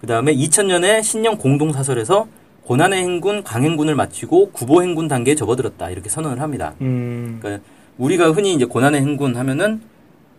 그 0.00 0.06
다음에 0.06 0.34
2000년에 0.34 1.02
신령 1.02 1.36
공동사설에서 1.38 2.26
고난의 2.64 3.00
행군, 3.00 3.44
강행군을 3.44 3.94
마치고 3.94 4.50
구보 4.50 4.82
행군 4.82 5.06
단계에 5.06 5.36
접어들었다 5.36 5.88
이렇게 5.90 6.08
선언을 6.08 6.40
합니다. 6.40 6.74
음, 6.80 7.38
그러니까 7.40 7.62
우리가 7.96 8.32
흔히 8.32 8.54
이제 8.54 8.64
고난의 8.64 9.00
행군 9.00 9.36
하면은 9.36 9.80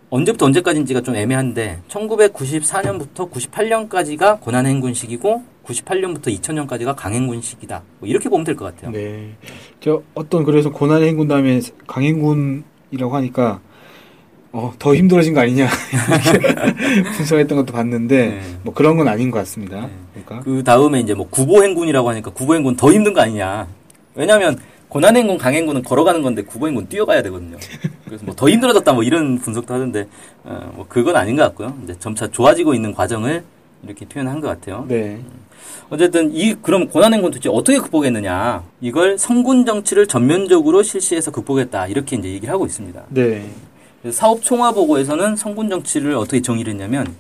언제부터 0.10 0.46
언제까지인지가 0.46 1.01
좀 1.01 1.15
애매한데 1.15 1.79
1994년부터 1.88 3.32
98년까지가 3.32 4.41
고난의 4.41 4.74
행군 4.74 4.94
시기고 4.94 5.44
98년부터 5.68 6.28
2000년까지가 6.40 6.96
강행군 6.96 7.42
시기다. 7.42 7.84
뭐 8.00 8.08
이렇게 8.08 8.30
보면 8.30 8.44
될 8.46 8.56
것 8.56 8.66
같아요. 8.66 8.92
네. 8.92 9.36
저 9.82 10.02
어떤 10.14 10.44
그래서 10.44 10.72
고난의 10.72 11.10
행군 11.10 11.28
다음에 11.28 11.60
강행군이라고 11.86 13.16
하니까 13.16 13.60
어, 14.54 14.74
더 14.80 14.96
힘들어진 14.96 15.34
거 15.34 15.42
아니냐 15.42 15.68
분석했던 17.18 17.58
것도 17.58 17.74
봤는데 17.74 18.28
네. 18.28 18.42
뭐 18.64 18.74
그런 18.74 18.98
건 18.98 19.08
아닌 19.08 19.30
것 19.30 19.40
같습니다. 19.40 19.90
그러니까 20.14 20.40
그 20.40 20.64
다음에 20.64 21.00
이제 21.02 21.14
뭐 21.14 21.28
구보행군이라고 21.30 22.10
하니까 22.10 22.32
구보행군 22.32 22.76
더 22.78 22.92
힘든 22.92 23.14
거 23.14 23.22
아니냐. 23.22 23.68
왜냐하면 24.16 24.58
고난행군, 24.88 25.38
강행군은 25.38 25.84
걸어가는 25.84 26.22
건데 26.22 26.44
구보행군 26.44 26.88
뛰어가야 26.88 27.22
되거든요. 27.24 27.58
그래서 28.06 28.24
뭐 28.26 28.34
더 28.36 28.50
힘들어졌다 28.50 28.94
뭐 28.94 29.04
이런 29.04 29.38
분석도 29.38 29.74
하던데 29.74 30.08
어, 30.46 30.72
뭐 30.76 30.86
그건 30.88 31.18
아닌 31.18 31.36
것 31.36 31.44
같고요. 31.44 31.78
이제 31.84 31.94
점차 32.00 32.26
좋아지고 32.32 32.74
있는 32.74 32.94
과정을 32.94 33.44
이렇게 33.84 34.06
표현한 34.06 34.40
것 34.40 34.48
같아요. 34.48 34.86
네. 34.88 35.22
어쨌든 35.90 36.34
이 36.34 36.56
그럼 36.56 36.88
고난행군 36.88 37.32
도대체 37.32 37.50
어떻게 37.50 37.80
극복했느냐? 37.80 38.64
이걸 38.82 39.18
성군 39.18 39.66
정치를 39.66 40.08
전면적으로 40.08 40.84
실시해서 40.84 41.32
극복했다 41.32 41.88
이렇게 41.88 42.16
이제 42.16 42.30
얘기를 42.30 42.54
하고 42.54 42.66
있습니다. 42.66 43.04
네. 43.10 43.50
사업 44.12 44.42
총화 44.42 44.72
보고에서는 44.72 45.36
성군 45.36 45.70
정치를 45.70 46.16
어떻게 46.16 46.42
정의를 46.42 46.74
했냐면 46.74 47.16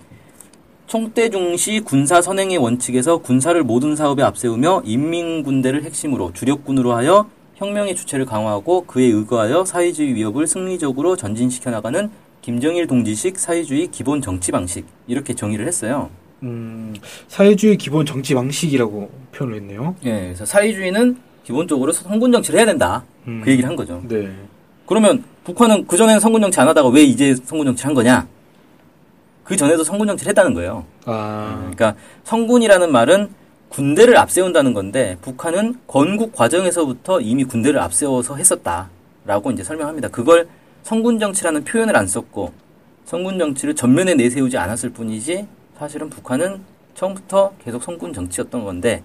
총대 0.85 1.29
중시 1.29 1.81
군사 1.81 2.21
선행의 2.21 2.57
원칙에서 2.57 3.17
군사를 3.17 3.61
모든 3.63 3.95
사업에 3.95 4.23
앞세우며 4.23 4.83
인민군대를 4.85 5.83
핵심으로 5.83 6.31
주력군으로 6.33 6.93
하여 6.93 7.29
혁명의 7.55 7.95
주체를 7.95 8.25
강화하고 8.25 8.85
그에 8.85 9.05
의거하여 9.05 9.65
사회주의 9.65 10.13
위협을 10.15 10.47
승리적으로 10.47 11.15
전진시켜 11.17 11.71
나가는 11.71 12.09
김정일 12.41 12.87
동지식 12.87 13.37
사회주의 13.37 13.87
기본 13.87 14.21
정치 14.21 14.53
방식 14.53 14.85
이렇게 15.07 15.33
정의를 15.33 15.67
했어요. 15.67 16.09
음, 16.43 16.95
사회주의 17.27 17.77
기본 17.77 18.05
정치 18.05 18.33
방식이라고 18.33 19.09
표현을 19.31 19.57
했네요. 19.57 19.95
예, 20.05 20.21
그래서 20.21 20.45
사회주의는 20.45 21.17
기본적으로 21.43 21.91
성군 21.91 22.31
정치를 22.31 22.59
해야 22.59 22.65
된다. 22.65 23.03
음. 23.27 23.41
그 23.43 23.51
얘기를 23.51 23.67
한 23.69 23.75
거죠. 23.75 24.03
네. 24.07 24.29
그러면 24.85 25.23
북한은 25.43 25.87
그 25.87 25.97
전에는 25.97 26.19
성군 26.19 26.41
정치 26.41 26.59
안 26.59 26.67
하다가 26.67 26.89
왜 26.89 27.03
이제 27.03 27.35
성군 27.35 27.67
정치 27.67 27.85
한 27.85 27.93
거냐? 27.93 28.27
그 29.43 29.55
전에도 29.55 29.83
성군 29.83 30.07
정치를 30.07 30.31
했다는 30.31 30.53
거예요. 30.53 30.85
아, 31.05 31.55
그러니까 31.59 31.95
성군이라는 32.25 32.91
말은 32.91 33.29
군대를 33.69 34.17
앞세운다는 34.17 34.73
건데 34.73 35.17
북한은 35.21 35.75
건국 35.87 36.33
과정에서부터 36.33 37.21
이미 37.21 37.43
군대를 37.45 37.79
앞세워서 37.79 38.35
했었다라고 38.35 39.51
이제 39.51 39.63
설명합니다. 39.63 40.09
그걸 40.09 40.47
성군 40.83 41.19
정치라는 41.19 41.63
표현을 41.63 41.95
안 41.95 42.07
썼고 42.07 42.51
성군 43.05 43.39
정치를 43.39 43.75
전면에 43.75 44.15
내세우지 44.15 44.57
않았을 44.57 44.89
뿐이지 44.89 45.47
사실은 45.77 46.09
북한은 46.09 46.61
처음부터 46.95 47.53
계속 47.63 47.83
성군 47.83 48.13
정치였던 48.13 48.63
건데 48.63 49.03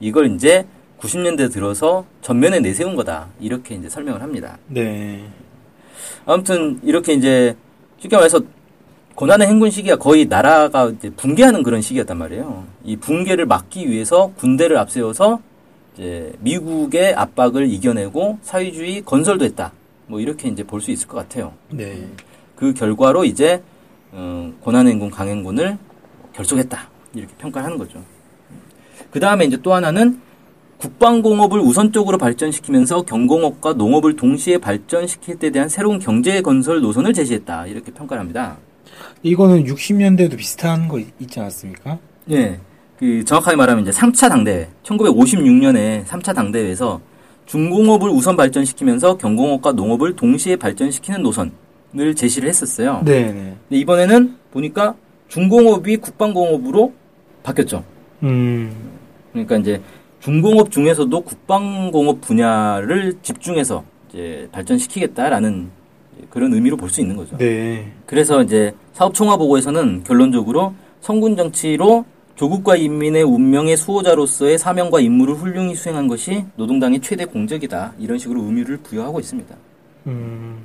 이걸 0.00 0.32
이제 0.34 0.64
90년대 1.00 1.52
들어서 1.52 2.04
전면에 2.20 2.60
내세운 2.60 2.94
거다 2.94 3.28
이렇게 3.40 3.74
이제 3.74 3.88
설명을 3.88 4.22
합니다. 4.22 4.58
네. 4.68 5.24
아무튼 6.24 6.78
이렇게 6.84 7.14
이제 7.14 7.56
쉽게 7.98 8.16
말해서 8.16 8.40
고난의 9.16 9.48
행군 9.48 9.70
시기가 9.70 9.96
거의 9.96 10.26
나라가 10.26 10.88
이제 10.88 11.10
붕괴하는 11.10 11.62
그런 11.62 11.82
시기였단 11.82 12.16
말이에요. 12.16 12.64
이 12.84 12.96
붕괴를 12.96 13.46
막기 13.46 13.90
위해서 13.90 14.32
군대를 14.36 14.78
앞세워서 14.78 15.40
이제 15.94 16.32
미국의 16.38 17.14
압박을 17.14 17.68
이겨내고 17.70 18.38
사회주의 18.42 19.02
건설도 19.02 19.44
했다. 19.44 19.72
뭐 20.06 20.20
이렇게 20.20 20.48
이제 20.48 20.62
볼 20.62 20.80
수 20.80 20.90
있을 20.92 21.08
것 21.08 21.16
같아요. 21.18 21.52
네. 21.70 22.06
그 22.56 22.72
결과로 22.72 23.24
이제 23.24 23.60
어, 24.12 24.52
고난의 24.60 24.92
행군 24.92 25.10
강행군을 25.10 25.78
결속했다. 26.34 26.88
이렇게 27.14 27.32
평가를 27.38 27.66
하는 27.66 27.78
거죠. 27.78 28.02
그 29.10 29.20
다음에 29.20 29.44
이제 29.44 29.58
또 29.62 29.74
하나는 29.74 30.20
국방공업을 30.78 31.60
우선적으로 31.60 32.18
발전시키면서 32.18 33.02
경공업과 33.02 33.74
농업을 33.74 34.16
동시에 34.16 34.58
발전시킬 34.58 35.38
때 35.38 35.50
대한 35.50 35.68
새로운 35.68 35.98
경제 35.98 36.40
건설 36.40 36.80
노선을 36.80 37.12
제시했다. 37.12 37.66
이렇게 37.66 37.92
평가를 37.92 38.20
합니다. 38.20 38.56
이거는 39.22 39.64
60년대도 39.64 40.36
비슷한 40.36 40.88
거 40.88 40.98
있- 40.98 41.12
있지 41.20 41.38
않았습니까? 41.38 41.98
예. 42.30 42.58
그 42.98 43.24
정확하게 43.24 43.56
말하면 43.56 43.82
이제 43.86 43.90
3차 43.92 44.28
당대회, 44.28 44.68
1956년에 44.82 46.04
3차 46.04 46.34
당대회에서 46.34 47.00
중공업을 47.46 48.08
우선 48.08 48.36
발전시키면서 48.36 49.16
경공업과 49.18 49.72
농업을 49.72 50.14
동시에 50.16 50.56
발전시키는 50.56 51.22
노선을 51.22 52.14
제시를 52.16 52.48
했었어요. 52.48 53.02
네, 53.04 53.32
네. 53.32 53.56
이번에는 53.70 54.36
보니까 54.52 54.94
중공업이 55.32 55.96
국방공업으로 55.96 56.92
바뀌었죠. 57.42 57.82
음. 58.22 58.70
그러니까 59.32 59.56
이제 59.56 59.80
중공업 60.20 60.70
중에서도 60.70 61.20
국방공업 61.22 62.20
분야를 62.20 63.14
집중해서 63.22 63.82
이제 64.10 64.46
발전시키겠다라는 64.52 65.70
그런 66.28 66.52
의미로 66.52 66.76
볼 66.76 66.90
수 66.90 67.00
있는 67.00 67.16
거죠. 67.16 67.38
네. 67.38 67.90
그래서 68.04 68.42
이제 68.42 68.72
사업 68.92 69.14
총화 69.14 69.38
보고에서는 69.38 70.04
결론적으로 70.04 70.74
성군 71.00 71.34
정치로 71.34 72.04
조국과 72.34 72.76
인민의 72.76 73.22
운명의 73.22 73.78
수호자로서의 73.78 74.58
사명과 74.58 75.00
임무를 75.00 75.34
훌륭히 75.34 75.74
수행한 75.74 76.08
것이 76.08 76.44
노동당의 76.56 77.00
최대 77.00 77.24
공적이다. 77.24 77.94
이런 77.98 78.18
식으로 78.18 78.42
의미를 78.42 78.76
부여하고 78.76 79.18
있습니다. 79.18 79.54
음. 80.08 80.58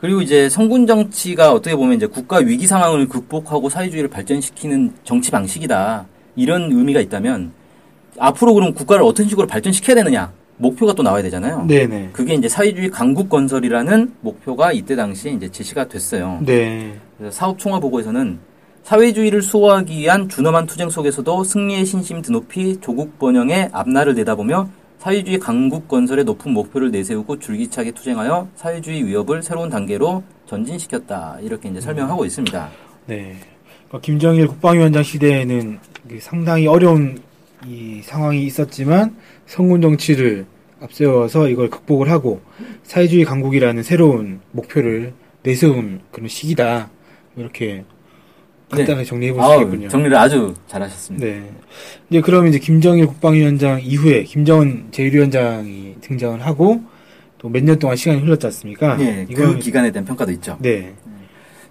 그리고 0.00 0.22
이제 0.22 0.48
성군 0.48 0.86
정치가 0.86 1.52
어떻게 1.52 1.76
보면 1.76 1.96
이제 1.96 2.06
국가 2.06 2.38
위기 2.38 2.66
상황을 2.66 3.06
극복하고 3.06 3.68
사회주의를 3.68 4.08
발전시키는 4.08 4.94
정치 5.04 5.30
방식이다. 5.30 6.06
이런 6.36 6.72
의미가 6.72 7.00
있다면 7.00 7.52
앞으로 8.18 8.54
그럼 8.54 8.72
국가를 8.72 9.04
어떤 9.04 9.28
식으로 9.28 9.46
발전시켜야 9.46 9.94
되느냐? 9.96 10.32
목표가 10.56 10.94
또 10.94 11.02
나와야 11.02 11.22
되잖아요. 11.22 11.64
네, 11.66 11.86
네. 11.86 12.08
그게 12.12 12.34
이제 12.34 12.48
사회주의 12.48 12.90
강국 12.90 13.28
건설이라는 13.28 14.14
목표가 14.20 14.72
이때 14.72 14.96
당시에 14.96 15.32
이제 15.32 15.48
제시가 15.50 15.88
됐어요. 15.88 16.38
네. 16.44 16.98
그래서 17.18 17.34
사업 17.34 17.58
총화 17.58 17.78
보고에서는 17.78 18.38
사회주의를 18.82 19.42
수호하기 19.42 19.96
위한 19.98 20.28
준엄한 20.28 20.66
투쟁 20.66 20.88
속에서도 20.88 21.44
승리의 21.44 21.84
신심 21.84 22.22
드높이 22.22 22.78
조국 22.80 23.18
번영의 23.18 23.68
앞날을 23.72 24.14
내다보며 24.14 24.68
사회주의 25.00 25.38
강국 25.38 25.88
건설의 25.88 26.26
높은 26.26 26.52
목표를 26.52 26.90
내세우고 26.90 27.38
줄기차게 27.38 27.92
투쟁하여 27.92 28.48
사회주의 28.54 29.02
위협을 29.06 29.42
새로운 29.42 29.70
단계로 29.70 30.22
전진시켰다. 30.44 31.38
이렇게 31.40 31.70
이제 31.70 31.80
설명하고 31.80 32.26
있습니다. 32.26 32.68
네. 33.06 33.36
그러니까 33.88 34.00
김정일 34.02 34.46
국방위원장 34.46 35.02
시대에는 35.02 35.78
상당히 36.20 36.66
어려운 36.66 37.18
이 37.66 38.02
상황이 38.04 38.44
있었지만 38.44 39.16
성군 39.46 39.80
정치를 39.80 40.44
앞세워서 40.82 41.48
이걸 41.48 41.70
극복을 41.70 42.10
하고 42.10 42.42
사회주의 42.82 43.24
강국이라는 43.24 43.82
새로운 43.82 44.40
목표를 44.52 45.14
내세운 45.42 46.02
그런 46.10 46.28
시기다. 46.28 46.90
이렇게 47.36 47.84
간단하게 48.70 49.04
정리해 49.04 49.32
있겠군요. 49.32 49.88
정리를 49.88 50.16
아주 50.16 50.54
잘하셨습니다. 50.68 51.26
네. 51.26 51.50
이제 52.08 52.20
그럼 52.20 52.46
이제 52.46 52.58
김정일 52.58 53.06
국방위원장 53.06 53.80
이후에 53.82 54.22
김정은 54.24 54.86
제1위원장이 54.92 56.00
등장을 56.00 56.40
하고 56.44 56.82
또 57.38 57.48
몇 57.48 57.64
년 57.64 57.78
동안 57.78 57.96
시간이 57.96 58.20
흘렀지 58.20 58.46
않습니까? 58.46 59.00
예, 59.00 59.26
그 59.34 59.58
기간에 59.58 59.90
대한 59.90 60.04
평가도 60.04 60.30
있죠. 60.32 60.56
네. 60.60 60.92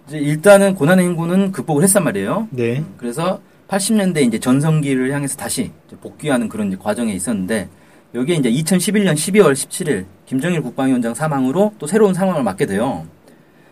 이제 0.07 0.17
일단은 0.17 0.73
고난의 0.75 1.05
행군은 1.05 1.51
극복을 1.51 1.83
했단 1.83 2.03
말이에요. 2.03 2.47
네. 2.51 2.83
그래서 2.97 3.39
80년대 3.67 4.21
이제 4.23 4.39
전성기를 4.39 5.11
향해서 5.13 5.37
다시 5.37 5.71
복귀하는 6.01 6.49
그런 6.49 6.69
이제 6.69 6.77
과정에 6.81 7.13
있었는데 7.13 7.69
여기에 8.15 8.37
이제 8.37 8.51
2011년 8.51 9.13
12월 9.13 9.53
17일 9.53 10.05
김정일 10.25 10.61
국방위원장 10.63 11.13
사망으로 11.13 11.73
또 11.77 11.85
새로운 11.85 12.13
상황을 12.15 12.41
맞게 12.41 12.65
돼요. 12.65 13.05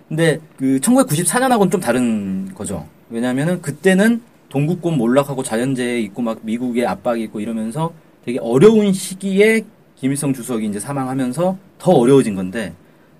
근데 0.07 0.37
그 0.57 0.79
1994년하고는 0.81 1.71
좀 1.71 1.81
다른 1.81 2.53
거죠. 2.53 2.87
왜냐하면은 3.09 3.61
그때는 3.61 4.21
동국권 4.49 4.97
몰락하고 4.97 5.43
자연재해 5.43 5.99
있고 6.01 6.21
막 6.21 6.39
미국의 6.41 6.85
압박이 6.85 7.23
있고 7.23 7.39
이러면서 7.39 7.93
되게 8.25 8.39
어려운 8.39 8.93
시기에 8.93 9.63
김일성 9.95 10.33
주석이 10.33 10.65
이제 10.67 10.79
사망하면서 10.79 11.57
더 11.79 11.91
어려워진 11.91 12.35
건데 12.35 12.73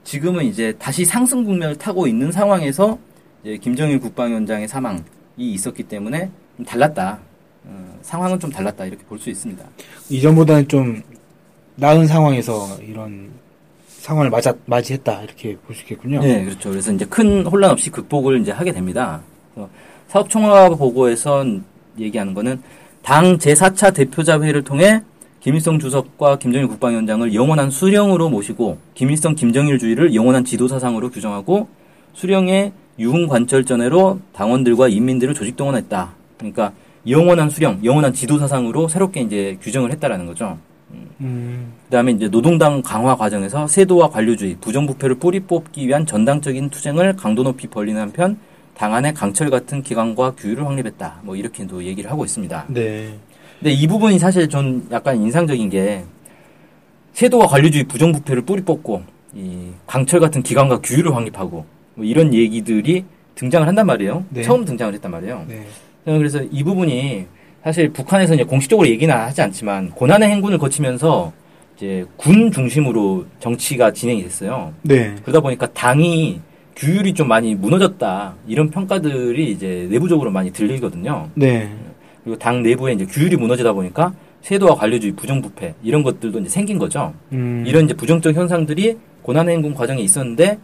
지금은 0.04 0.46
이제 0.46 0.74
다시 0.80 1.04
상승 1.06 1.44
국면을 1.44 1.76
타고 1.78 2.08
있는 2.08 2.32
상황에서 2.32 2.98
이제 3.44 3.58
김정일 3.58 4.00
국방위원장의 4.00 4.68
사망이 4.68 5.02
있었기 5.38 5.84
때문에 5.84 6.30
좀 6.56 6.66
달랐다. 6.66 7.20
어, 7.66 7.98
상황은 8.02 8.40
좀 8.40 8.50
달랐다 8.50 8.86
이렇게 8.86 9.04
볼 9.04 9.20
수 9.20 9.30
있습니다. 9.30 9.64
이전보다는 10.10 10.68
좀 10.70 11.02
나은 11.76 12.08
상황에서 12.08 12.78
이런 12.82 13.30
상황을 14.00 14.30
맞아, 14.30 14.54
맞이했다. 14.66 15.24
이렇게 15.24 15.58
볼 15.58 15.76
수 15.76 15.82
있겠군요. 15.84 16.22
네, 16.22 16.46
그렇죠. 16.46 16.70
그래서 16.70 16.92
이제 16.94 17.06
큰 17.06 17.46
혼란 17.46 17.72
없이 17.72 17.90
극복을 17.90 18.40
이제 18.40 18.52
하게 18.52 18.72
됩니다. 18.72 19.22
그래서 19.58 19.70
사업 20.08 20.30
총화 20.30 20.70
보고에서 20.70 21.44
얘기하는 22.00 22.34
거는 22.36 22.62
당 23.02 23.38
제4차 23.38 23.94
대표자 23.94 24.40
회의를 24.40 24.64
통해 24.64 25.02
김일성 25.40 25.80
주석과 25.80 26.38
김정일 26.38 26.68
국방위원장을 26.68 27.34
영원한 27.34 27.72
수령으로 27.72 28.30
모시고 28.30 28.78
김일성 28.94 29.36
김정일주의를 29.36 30.14
영원한 30.14 30.46
지도사상으로 30.46 31.10
규정하고 31.10 31.68
수령의 32.14 32.72
유흥 33.00 33.28
관철전회로 33.28 34.20
당원들과 34.34 34.88
인민들을 34.90 35.34
조직 35.34 35.56
동원했다. 35.56 36.14
그러니까 36.38 36.74
영원한 37.08 37.50
수령, 37.50 37.80
영원한 37.84 38.14
지도사상으로 38.14 38.88
새롭게 38.88 39.22
이제 39.22 39.58
규정을 39.62 39.92
했다라는 39.92 40.26
거죠. 40.26 40.58
음, 41.22 41.74
그다음에 41.86 42.12
이제 42.12 42.28
노동당 42.28 42.82
강화 42.82 43.16
과정에서 43.16 43.68
세도와 43.68 44.10
관료주의, 44.10 44.58
부정부패를 44.60 45.16
뿌리 45.16 45.40
뽑기 45.42 45.88
위한 45.88 46.06
전당적인 46.06 46.70
투쟁을 46.70 47.16
강도 47.16 47.44
높이 47.44 47.68
벌리는 47.68 48.00
한편 48.02 48.38
당 48.78 48.94
안의 48.94 49.16
강철 49.16 49.50
같은 49.50 49.82
기관과 49.82 50.34
규율을 50.38 50.66
확립했다. 50.66 51.22
뭐 51.24 51.36
이렇게도 51.36 51.84
얘기를 51.84 52.12
하고 52.12 52.24
있습니다. 52.24 52.66
네. 52.68 53.10
근데 53.60 53.72
이 53.72 53.88
부분이 53.88 54.20
사실 54.20 54.48
전 54.50 54.86
약간 54.92 55.20
인상적인 55.20 55.70
게 55.72 56.04
세도와 57.14 57.48
관료주의, 57.48 57.86
부정부패를 57.86 58.44
뿌리 58.44 58.62
뽑고 58.62 59.02
이 59.34 59.70
강철 59.88 60.20
같은 60.20 60.44
기관과 60.44 60.82
규율을 60.82 61.16
확립하고 61.16 61.66
뭐 61.96 62.06
이런 62.06 62.32
얘기들이 62.36 63.04
등장을 63.34 63.68
한단 63.68 63.88
말이에요. 63.88 64.26
네. 64.30 64.44
처음 64.44 64.64
등장을 64.64 64.94
했단 64.94 65.10
말이에요. 65.10 65.46
네. 65.48 65.66
그래서 66.06 66.44
이 66.44 66.64
부분이 66.64 67.26
사실 67.64 67.90
북한에서 67.90 68.36
이제 68.36 68.44
공식적으로 68.44 68.88
얘기는 68.88 69.14
하지 69.14 69.42
않지만 69.42 69.90
고난의 69.92 70.30
행군을 70.30 70.60
거치면서 70.60 71.34
이제 71.76 72.06
군 72.16 72.52
중심으로 72.52 73.26
정치가 73.40 73.92
진행이 73.92 74.22
됐어요. 74.22 74.74
네. 74.84 75.16
그러다 75.24 75.40
보니까 75.40 75.66
당이 75.74 76.42
규율이 76.78 77.14
좀 77.14 77.28
많이 77.28 77.56
무너졌다 77.56 78.36
이런 78.48 78.70
평가들이 78.70 79.52
이제 79.52 79.88
내부적으로 79.90 80.32
많이 80.32 80.52
들리거든요. 80.52 81.30
네. 81.34 81.70
그리고 82.24 82.38
당 82.38 82.62
내부에 82.62 82.94
이제 82.94 83.06
규율이 83.06 83.36
무너지다 83.36 83.74
보니까 83.74 84.14
세도와 84.42 84.76
관료주의, 84.76 85.14
부정부패 85.14 85.74
이런 85.84 86.04
것들도 86.04 86.40
이제 86.40 86.50
생긴 86.50 86.78
거죠. 86.78 87.14
음, 87.34 87.64
이런 87.66 87.86
이제 87.86 87.96
부정적 87.96 88.36
현상들이 88.36 88.98
고난의 89.24 89.56
행군 89.56 89.74
과정에 89.74 90.02
있었는데 90.02 90.60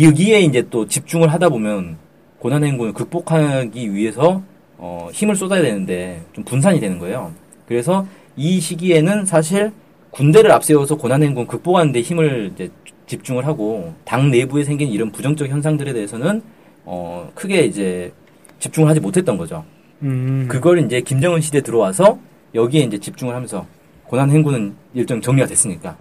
여기에 0.00 0.40
이제 0.40 0.66
또 0.70 0.88
집중을 0.88 1.28
하다 1.32 1.50
보면 1.50 1.98
고난의 2.38 2.70
행군을 2.70 2.92
극복하기 2.94 3.94
위해서 3.94 4.42
어, 4.78 5.08
힘을 5.12 5.36
쏟아야 5.36 5.60
되는데 5.60 6.22
좀 6.32 6.44
분산이 6.44 6.80
되는 6.80 6.98
거예요. 6.98 7.32
그래서 7.66 8.06
이 8.36 8.58
시기에는 8.58 9.26
사실 9.26 9.72
군대를 10.10 10.50
앞세워서 10.50 10.96
고난의 10.96 11.28
행군 11.28 11.46
극복하는 11.46 11.92
데 11.92 12.00
힘을 12.00 12.52
이제 12.54 12.70
집중을 13.08 13.46
하고 13.46 13.92
당 14.04 14.30
내부에 14.30 14.62
생긴 14.62 14.88
이런 14.88 15.10
부정적 15.10 15.48
현상들에 15.48 15.92
대해서는 15.92 16.42
어, 16.84 17.30
크게 17.34 17.64
이제 17.64 18.12
집중을 18.60 18.88
하지 18.88 19.00
못했던 19.00 19.36
거죠. 19.36 19.64
음, 20.02 20.46
그걸 20.48 20.84
이제 20.84 21.00
김정은 21.00 21.40
시대 21.40 21.60
들어와서 21.60 22.18
여기에 22.54 22.82
이제 22.82 22.98
집중을 22.98 23.34
하면서 23.34 23.66
고난 24.04 24.30
행군은 24.30 24.74
일정 24.94 25.20
정리가 25.20 25.46
됐으니까 25.48 25.96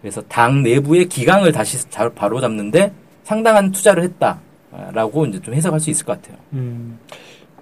그래서 0.00 0.22
당 0.22 0.62
내부의 0.62 1.06
기강을 1.08 1.52
다시 1.52 1.78
잘 1.90 2.10
바로 2.10 2.40
잡는데 2.40 2.92
상당한 3.24 3.70
투자를 3.70 4.02
했다라고 4.04 5.26
이제 5.26 5.40
좀 5.40 5.54
해석할 5.54 5.78
수 5.78 5.90
있을 5.90 6.06
것 6.06 6.20
같아요. 6.20 6.38
음, 6.54 6.98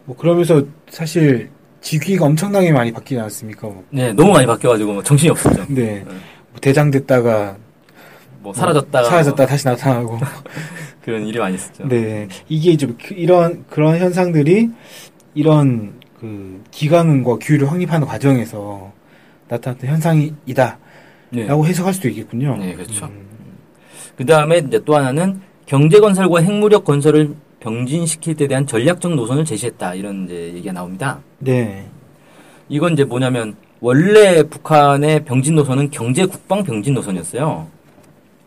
뭐 0.05 0.17
그러면서 0.17 0.63
사실 0.89 1.51
직위가 1.81 2.27
엄청나게 2.27 2.73
많이 2.73 2.93
바뀌지 2.93 3.19
않았습니까? 3.19 3.67
뭐. 3.67 3.85
네, 3.91 4.13
너무 4.13 4.33
많이 4.33 4.47
바뀌어가지고 4.47 4.93
뭐 4.93 5.03
정신이 5.03 5.31
없었죠. 5.31 5.67
네. 5.69 6.03
뭐 6.05 6.61
대장 6.61 6.91
됐다가 6.91 7.57
뭐 8.42 8.53
사라졌다가 8.55 9.09
사라졌다 9.09 9.46
다시 9.46 9.66
나타나고. 9.66 10.18
그런 11.03 11.26
일이 11.26 11.38
많이 11.38 11.55
있었죠. 11.55 11.87
네. 11.88 12.29
이게 12.48 12.76
좀 12.76 12.96
그- 13.03 13.14
이런 13.14 13.64
그런 13.68 13.98
현상들이 13.98 14.70
이런 15.35 15.94
그 16.18 16.62
기강과 16.70 17.37
규율을 17.40 17.70
확립하는 17.70 18.07
과정에서 18.07 18.92
나타났던 19.48 19.88
현상이다라고 19.90 20.79
네. 21.31 21.46
해석할 21.48 21.94
수도 21.94 22.09
있겠군요. 22.09 22.57
네, 22.59 22.74
그렇죠. 22.74 23.07
음, 23.07 23.26
그 24.16 24.26
다음에 24.26 24.59
이제 24.59 24.81
또 24.85 24.96
하나는 24.96 25.40
경제 25.66 25.98
건설과 26.00 26.40
핵무력 26.42 26.85
건설을 26.85 27.35
병진시킬 27.61 28.37
때 28.37 28.46
대한 28.48 28.66
전략적 28.66 29.14
노선을 29.14 29.44
제시했다 29.44 29.94
이런 29.94 30.24
이제 30.24 30.53
얘기가 30.55 30.72
나옵니다. 30.72 31.20
네. 31.38 31.87
이건 32.68 32.92
이제 32.92 33.05
뭐냐면 33.05 33.57
원래 33.81 34.42
북한의 34.42 35.24
병진 35.24 35.55
노선은 35.55 35.90
경제 35.90 36.24
국방 36.26 36.62
병진 36.62 36.94
노선이었어요. 36.94 37.66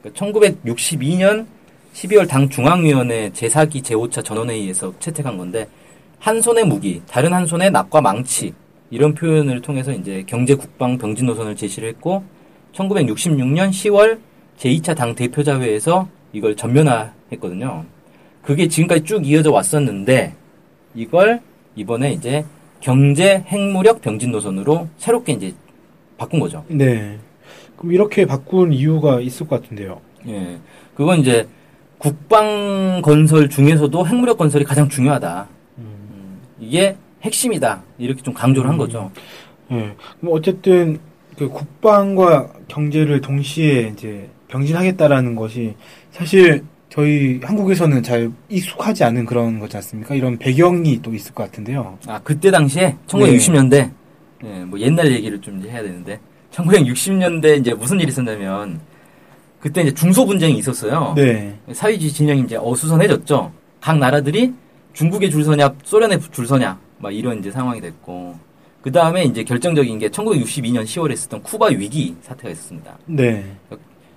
그러니까 0.04 0.26
1962년 0.26 1.46
12월 1.94 2.28
당 2.28 2.50
중앙위원회 2.50 3.30
제4기 3.30 3.82
제5차 3.82 4.24
전원회의에서 4.24 4.94
채택한 5.00 5.38
건데 5.38 5.68
한 6.20 6.42
손에 6.42 6.64
무기, 6.64 7.02
다른 7.08 7.34
한 7.34 7.46
손에 7.46 7.70
납과 7.70 8.02
망치 8.02 8.54
이런 8.90 9.14
표현을 9.14 9.62
통해서 9.62 9.92
이제 9.92 10.24
경제 10.28 10.56
국방 10.56 10.98
병진 10.98 11.26
노선을 11.26 11.56
제시를 11.56 11.90
했고 11.90 12.24
1966년 12.74 13.70
10월 13.70 14.20
제2차 14.58 14.96
당 14.96 15.16
대표자회에서 15.16 16.08
이걸 16.34 16.56
전면화했거든요. 16.56 17.86
그게 18.42 18.68
지금까지 18.68 19.04
쭉 19.04 19.26
이어져 19.26 19.52
왔었는데 19.52 20.34
이걸 20.96 21.42
이번에 21.76 22.12
이제 22.12 22.46
경제 22.82 23.44
핵무력 23.48 24.02
병진 24.02 24.32
노선으로 24.32 24.88
새롭게 24.98 25.34
이제 25.34 25.54
바꾼 26.18 26.40
거죠. 26.40 26.64
네. 26.68 27.18
그럼 27.84 27.92
이렇게 27.92 28.26
바꾼 28.26 28.72
이유가 28.72 29.20
있을 29.20 29.46
것 29.46 29.62
같은데요. 29.62 30.00
예. 30.30 30.58
그건 30.96 31.20
이제 31.20 31.46
국방 31.98 33.02
건설 33.04 33.50
중에서도 33.50 34.08
핵무력 34.08 34.38
건설이 34.38 34.64
가장 34.64 34.88
중요하다. 34.88 35.48
음, 35.80 36.40
이게 36.62 36.96
핵심이다. 37.24 37.84
이렇게 37.98 38.22
좀 38.22 38.34
강조를 38.34 38.70
한 38.70 38.78
거죠. 38.78 39.12
예. 39.72 39.96
그럼 40.20 40.34
어쨌든 40.34 41.00
그 41.38 41.50
국방과 41.50 42.54
경제를 42.70 43.20
동시에 43.20 43.92
이제 43.94 44.30
병진하겠다라는 44.48 45.36
것이 45.36 45.76
사실 46.12 46.64
저희 46.88 47.42
한국에서는 47.44 48.02
잘 48.02 48.32
익숙하지 48.48 49.04
않은 49.04 49.26
그런 49.26 49.60
거지 49.60 49.76
않습니까? 49.76 50.16
이런 50.16 50.38
배경이 50.38 51.02
또 51.02 51.14
있을 51.14 51.34
것 51.34 51.44
같은데요. 51.44 51.98
아, 52.08 52.22
그때 52.24 52.50
당시에 52.50 52.96
1960년대 53.08 53.92
예, 54.46 54.64
뭐 54.64 54.80
옛날 54.80 55.12
얘기를 55.12 55.42
좀 55.42 55.60
이제 55.60 55.70
해야 55.70 55.82
되는데 55.82 56.20
1960년대 56.54 57.60
이제 57.60 57.74
무슨 57.74 58.00
일이 58.00 58.10
있었냐면 58.10 58.80
그때 59.60 59.82
이제 59.82 59.94
중소 59.94 60.26
분쟁이 60.26 60.58
있었어요. 60.58 61.14
네. 61.16 61.58
사회주의 61.72 62.12
진영이 62.12 62.42
이제 62.42 62.58
어수선해졌죠. 62.58 63.52
각 63.82 63.98
나라들이 63.98 64.54
중국에 64.94 65.30
줄 65.30 65.44
서냐, 65.44 65.74
소련에 65.84 66.20
줄 66.32 66.46
서냐, 66.46 66.78
막 67.00 67.14
이런 67.16 67.40
이제 67.40 67.50
상황이 67.50 67.82
됐고. 67.82 68.38
그 68.82 68.92
다음에 68.92 69.24
이제 69.24 69.44
결정적인 69.44 69.98
게 69.98 70.10
1962년 70.10 70.84
10월에 70.84 71.14
있었던 71.14 71.42
쿠바 71.42 71.68
위기 71.68 72.16
사태가 72.22 72.50
있었습니다. 72.50 72.98
네. 73.06 73.46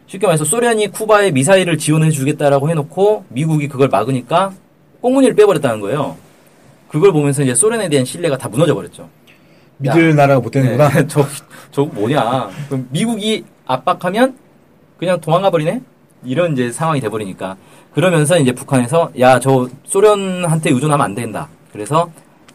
쉽게 0.06 0.26
말해서 0.26 0.44
소련이 0.44 0.88
쿠바에 0.88 1.30
미사일을 1.30 1.78
지원해 1.78 2.10
주겠다라고 2.10 2.68
해놓고 2.70 3.26
미국이 3.28 3.68
그걸 3.68 3.88
막으니까 3.88 4.52
꽁무니를 5.00 5.36
빼버렸다는 5.36 5.80
거예요. 5.80 6.16
그걸 6.88 7.12
보면서 7.12 7.44
이제 7.44 7.54
소련에 7.54 7.88
대한 7.88 8.04
신뢰가 8.04 8.36
다 8.36 8.48
무너져 8.48 8.74
버렸죠. 8.74 9.08
믿을 9.78 10.14
나라가 10.14 10.40
못 10.40 10.50
되는구나. 10.50 10.88
네, 10.90 11.06
저, 11.08 11.26
저 11.70 11.84
뭐냐. 11.84 12.48
그럼 12.68 12.88
미국이 12.90 13.44
압박하면 13.66 14.36
그냥 14.98 15.20
도망가 15.20 15.50
버리네? 15.50 15.80
이런 16.24 16.52
이제 16.52 16.72
상황이 16.72 17.00
돼버리니까. 17.00 17.56
그러면서 17.94 18.38
이제 18.38 18.52
북한에서, 18.52 19.10
야, 19.20 19.38
저 19.38 19.68
소련한테 19.84 20.70
의존하면 20.70 21.04
안 21.04 21.14
된다. 21.14 21.48
그래서 21.72 22.10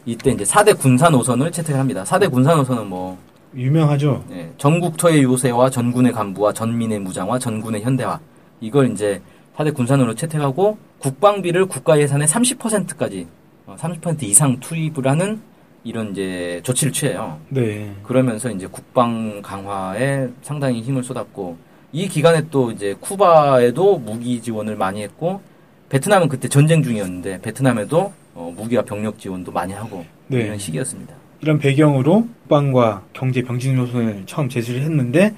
이때 0.05 0.31
이제 0.31 0.43
4대 0.43 0.77
군사 0.77 1.09
노선을 1.09 1.51
채택을 1.51 1.79
합니다. 1.79 2.03
4대 2.03 2.31
군사 2.31 2.55
노선은 2.55 2.87
뭐, 2.87 3.17
유명하죠. 3.55 4.23
예, 4.31 4.51
전국토의 4.57 5.23
요새와 5.23 5.69
전군의 5.69 6.13
간부와 6.13 6.53
전민의 6.53 6.99
무장화, 6.99 7.37
전군의 7.37 7.81
현대화. 7.81 8.19
이걸 8.61 8.91
이제 8.91 9.21
4대 9.57 9.73
군산으로 9.73 10.15
채택하고 10.15 10.77
국방비를 10.99 11.65
국가 11.65 11.99
예산의 11.99 12.27
30%까지, 12.27 13.27
30% 13.67 14.23
이상 14.23 14.59
투입을 14.59 15.07
하는 15.07 15.41
이런 15.83 16.11
이제 16.11 16.61
조치를 16.63 16.93
취해요. 16.93 17.39
네. 17.49 17.91
그러면서 18.03 18.51
이제 18.51 18.67
국방 18.67 19.41
강화에 19.41 20.27
상당히 20.41 20.81
힘을 20.81 21.03
쏟았고 21.03 21.57
이 21.91 22.07
기간에 22.07 22.43
또 22.51 22.71
이제 22.71 22.95
쿠바에도 22.99 23.97
무기 23.97 24.41
지원을 24.41 24.75
많이 24.75 25.01
했고 25.01 25.41
베트남은 25.89 26.29
그때 26.29 26.47
전쟁 26.47 26.83
중이었는데 26.83 27.41
베트남에도 27.41 28.13
어, 28.33 28.53
무기와 28.55 28.83
병력 28.83 29.19
지원도 29.19 29.51
많이 29.51 29.73
하고 29.73 30.05
네. 30.27 30.41
이런 30.41 30.57
시기였습니다. 30.57 31.13
이런 31.41 31.57
배경으로 31.57 32.27
국방과 32.43 33.03
경제 33.13 33.41
병진 33.41 33.75
노선을 33.75 34.23
처음 34.27 34.47
제시를 34.47 34.81
했는데 34.83 35.33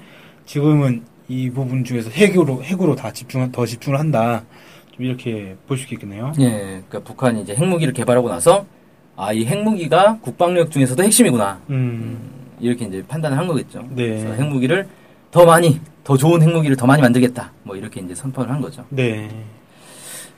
지금은 0.46 1.02
이 1.28 1.48
부분 1.50 1.82
중에서 1.84 2.10
핵으로 2.10 2.62
핵으로 2.62 2.94
다 2.94 3.10
집중 3.10 3.50
더 3.50 3.64
집중을 3.64 3.98
한다. 3.98 4.44
좀 4.92 5.06
이렇게 5.06 5.56
볼 5.66 5.76
수 5.78 5.92
있겠네요. 5.94 6.32
예, 6.38 6.50
그러니까 6.88 7.00
북한이 7.00 7.42
이제 7.42 7.54
핵무기를 7.54 7.94
개발하고 7.94 8.28
나서 8.28 8.66
아 9.16 9.32
이 9.32 9.44
핵무기가 9.46 10.18
국방력 10.20 10.70
중에서도 10.70 11.02
핵심이구나 11.02 11.58
음. 11.70 12.18
이렇게 12.60 12.84
이제 12.86 13.02
판단을 13.06 13.36
한 13.38 13.46
거겠죠. 13.46 13.80
네. 13.90 14.08
그래서 14.08 14.32
핵무기를 14.34 14.86
더 15.30 15.44
많이 15.44 15.80
더 16.02 16.16
좋은 16.16 16.42
핵무기를 16.42 16.76
더 16.76 16.86
많이 16.86 17.02
만들겠다. 17.02 17.52
뭐 17.62 17.76
이렇게 17.76 18.00
이제 18.00 18.14
선포를 18.14 18.50
한 18.50 18.60
거죠. 18.60 18.84
네. 18.90 19.28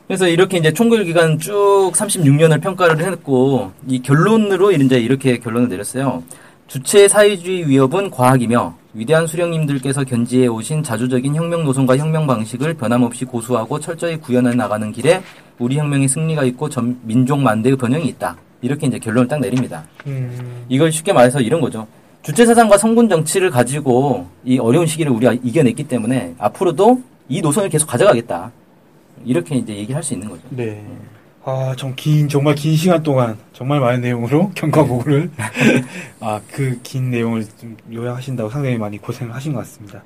그래서 0.07 0.29
이렇게 0.29 0.59
이제 0.59 0.73
총궐 0.73 1.05
기간 1.05 1.39
쭉 1.39 1.91
36년을 1.95 2.61
평가를 2.63 3.05
했고 3.05 3.73
이 3.89 4.01
결론으로 4.01 4.73
이제 4.73 4.99
이렇게 4.99 5.39
결론을 5.39 5.69
내렸어요. 5.69 6.23
주체 6.69 7.09
사회주의 7.09 7.69
위협은 7.69 8.11
과학이며 8.11 8.77
위대한 8.95 9.27
수령님들께서 9.27 10.05
견지해 10.05 10.47
오신 10.47 10.83
자주적인 10.83 11.35
혁명 11.35 11.65
노선과 11.65 11.97
혁명 11.97 12.27
방식을 12.27 12.75
변함없이 12.75 13.25
고수하고 13.25 13.79
철저히 13.81 14.17
구현해 14.17 14.55
나가는 14.55 14.91
길에 14.93 15.23
우리 15.59 15.77
혁명의 15.77 16.09
승리가 16.09 16.45
있고 16.45 16.69
전 16.69 16.99
민족 17.03 17.41
만대의 17.41 17.77
번영이 17.77 18.07
있다. 18.07 18.37
이렇게 18.63 18.87
이제 18.87 18.99
결론을 18.99 19.29
딱 19.29 19.41
내립니다. 19.41 19.85
음. 20.07 20.65
이걸 20.69 20.91
쉽게 20.93 21.13
말해서 21.13 21.41
이런 21.41 21.61
거죠. 21.61 21.87
주체 22.23 22.45
사상과 22.47 22.79
성군 22.79 23.09
정치를 23.09 23.51
가지고 23.51 24.27
이 24.45 24.59
어려운 24.59 24.87
시기를 24.87 25.13
우리가 25.13 25.33
이겨냈기 25.35 25.85
때문에 25.85 26.35
앞으로도 26.39 27.01
이 27.29 27.41
노선을 27.41 27.69
계속 27.69 27.87
가져가겠다. 27.87 28.51
이렇게 29.25 29.57
이제 29.57 29.75
얘기할 29.77 30.03
수 30.03 30.15
있는 30.15 30.29
거죠. 30.29 30.43
네. 30.51 30.85
아, 31.45 31.75
좀 31.77 31.93
긴, 31.95 32.29
정말 32.29 32.57
긴 32.57 32.75
시간 32.75 33.03
동안 33.05 33.37
정말 33.53 33.79
많은 33.79 34.01
내용으로 34.01 34.51
경과보고를, 34.57 35.31
아, 36.21 36.41
그 36.51 36.77
긴 36.83 37.11
내용을 37.11 37.45
좀 37.61 37.77
요약하신다고 37.93 38.51
상당히 38.51 38.77
많이 38.77 38.99
고생을 38.99 39.33
하신 39.33 39.53
것 39.53 39.61
같습니다. 39.61 40.03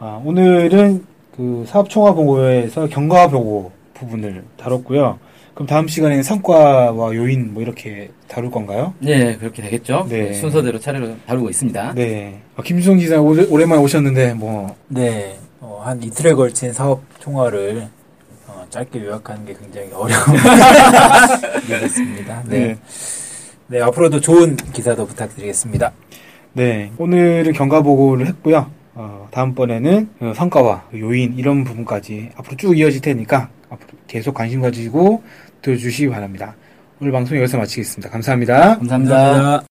아, 0.00 0.20
오늘은 0.24 1.04
그 1.36 1.64
사업총화보고에서 1.68 2.88
경과보고 2.88 3.70
부분을 3.94 4.42
다뤘고요. 4.56 5.18
그럼 5.58 5.66
다음 5.66 5.88
시간에는 5.88 6.22
성과와 6.22 7.16
요인 7.16 7.52
뭐 7.52 7.60
이렇게 7.60 8.12
다룰 8.28 8.48
건가요? 8.48 8.94
네, 9.00 9.36
그렇게 9.38 9.60
되겠죠. 9.60 10.06
네. 10.08 10.32
순서대로 10.32 10.78
차례로 10.78 11.16
다루고 11.26 11.50
있습니다. 11.50 11.94
네. 11.96 12.40
아, 12.54 12.62
김수성 12.62 12.96
기자 12.96 13.20
오래, 13.20 13.44
오랜만에 13.44 13.82
오셨는데, 13.82 14.34
뭐, 14.34 14.76
네, 14.86 15.36
어, 15.58 15.82
한 15.84 16.00
이틀에 16.00 16.34
걸친 16.34 16.72
사업 16.72 17.02
총화를 17.18 17.88
어, 18.46 18.64
짧게 18.70 19.04
요약하는 19.04 19.44
게 19.46 19.54
굉장히 19.60 19.88
어려운 19.88 20.22
일이었습니다. 21.66 22.44
네. 22.46 22.58
네. 22.58 22.78
네, 23.66 23.80
앞으로도 23.80 24.20
좋은 24.20 24.54
기사도 24.54 25.08
부탁드리겠습니다. 25.08 25.90
네. 26.52 26.92
오늘은 26.98 27.52
경과 27.54 27.82
보고를 27.82 28.28
했고요. 28.28 28.70
어, 28.94 29.26
다음번에는 29.32 30.08
그 30.20 30.34
성과와 30.36 30.84
그 30.92 31.00
요인, 31.00 31.34
이런 31.36 31.64
부분까지 31.64 32.30
앞으로 32.36 32.56
쭉 32.56 32.78
이어질 32.78 33.00
테니까 33.00 33.48
앞으로 33.70 33.98
계속 34.06 34.34
관심 34.34 34.62
가지고 34.62 35.22
들어주시기 35.62 36.08
바랍니다. 36.10 36.54
오늘 37.00 37.12
방송 37.12 37.36
여기서 37.38 37.58
마치겠습니다. 37.58 38.10
감사합니다. 38.10 38.78
감사합니다. 38.78 39.64